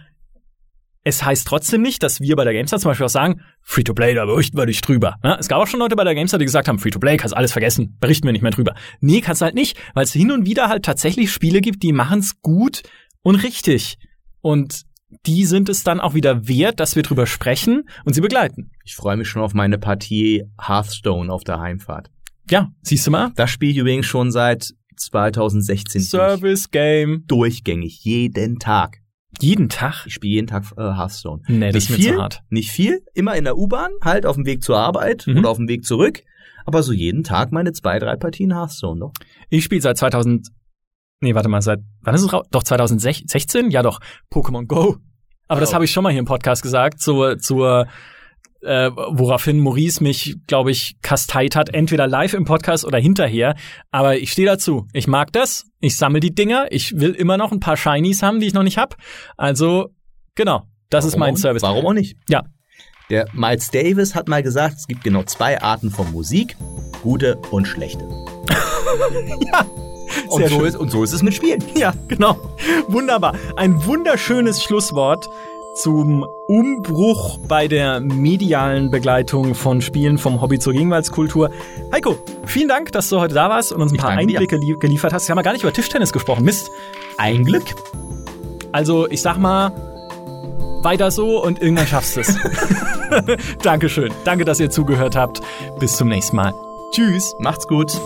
[1.07, 4.25] es heißt trotzdem nicht, dass wir bei der GameStar zum Beispiel auch sagen, Free-to-Play, da
[4.25, 5.15] berichten wir nicht drüber.
[5.23, 7.53] Ja, es gab auch schon Leute bei der GameStar, die gesagt haben, Free-to-Play, kannst alles
[7.53, 8.75] vergessen, berichten wir nicht mehr drüber.
[8.99, 12.41] Nee, kannst halt nicht, weil es hin und wieder halt tatsächlich Spiele gibt, die machen's
[12.41, 12.83] gut
[13.23, 13.97] und richtig.
[14.41, 14.81] Und
[15.25, 18.71] die sind es dann auch wieder wert, dass wir drüber sprechen und sie begleiten.
[18.83, 22.11] Ich freue mich schon auf meine Partie Hearthstone auf der Heimfahrt.
[22.49, 23.31] Ja, siehst du mal?
[23.37, 26.09] Das spiele ich übrigens schon seit 2016 durch.
[26.09, 27.23] Service Game.
[27.27, 28.99] durchgängig, jeden Tag.
[29.39, 30.05] Jeden Tag?
[30.07, 31.41] Ich spiele jeden Tag äh, Hearthstone.
[31.47, 32.43] Nee, das nicht ist mir viel, zu hart.
[32.49, 35.39] nicht viel, immer in der U-Bahn, halt auf dem Weg zur Arbeit Mhm.
[35.39, 36.23] oder auf dem Weg zurück,
[36.65, 39.13] aber so jeden Tag meine zwei, drei Partien Hearthstone doch.
[39.49, 40.47] Ich spiele seit 2000.
[41.19, 42.45] Nee, warte mal, seit wann ist es raus?
[42.51, 43.69] Doch 2016?
[43.71, 43.99] Ja, doch.
[44.31, 44.97] Pokémon Go.
[45.47, 45.73] Aber das Oh.
[45.75, 47.87] habe ich schon mal hier im Podcast gesagt, zur zur
[48.61, 53.55] äh, woraufhin Maurice mich, glaube ich, kasteit hat, entweder live im Podcast oder hinterher.
[53.91, 54.87] Aber ich stehe dazu.
[54.93, 55.65] Ich mag das.
[55.79, 56.67] Ich sammle die Dinger.
[56.71, 58.95] Ich will immer noch ein paar Shinies haben, die ich noch nicht hab.
[59.37, 59.89] Also,
[60.35, 60.63] genau.
[60.89, 61.61] Das ist Warum mein auch- Service.
[61.63, 62.17] Warum auch nicht?
[62.29, 62.43] Ja.
[63.09, 66.57] Der Miles Davis hat mal gesagt, es gibt genau zwei Arten von Musik,
[67.03, 68.05] gute und schlechte.
[69.51, 69.65] Ja.
[70.29, 71.61] Und so, ist, und so ist es mit Spielen.
[71.75, 72.55] Ja, genau.
[72.87, 73.35] Wunderbar.
[73.57, 75.27] Ein wunderschönes Schlusswort
[75.77, 81.51] zum Umbruch bei der medialen Begleitung von Spielen vom Hobby zur Gegenwartskultur.
[81.91, 84.19] Heiko, vielen Dank, dass du heute da warst und uns ein paar dir.
[84.19, 85.27] Einblicke lie geliefert hast.
[85.27, 86.43] Wir haben ja gar nicht über Tischtennis gesprochen.
[86.43, 86.71] Mist.
[87.17, 87.65] Ein Glück.
[88.71, 89.71] Also, ich sag mal,
[90.81, 92.35] weiter so und irgendwann schaffst du es.
[93.61, 94.11] Dankeschön.
[94.25, 95.41] Danke, dass ihr zugehört habt.
[95.79, 96.53] Bis zum nächsten Mal.
[96.91, 97.35] Tschüss.
[97.39, 97.99] Macht's gut.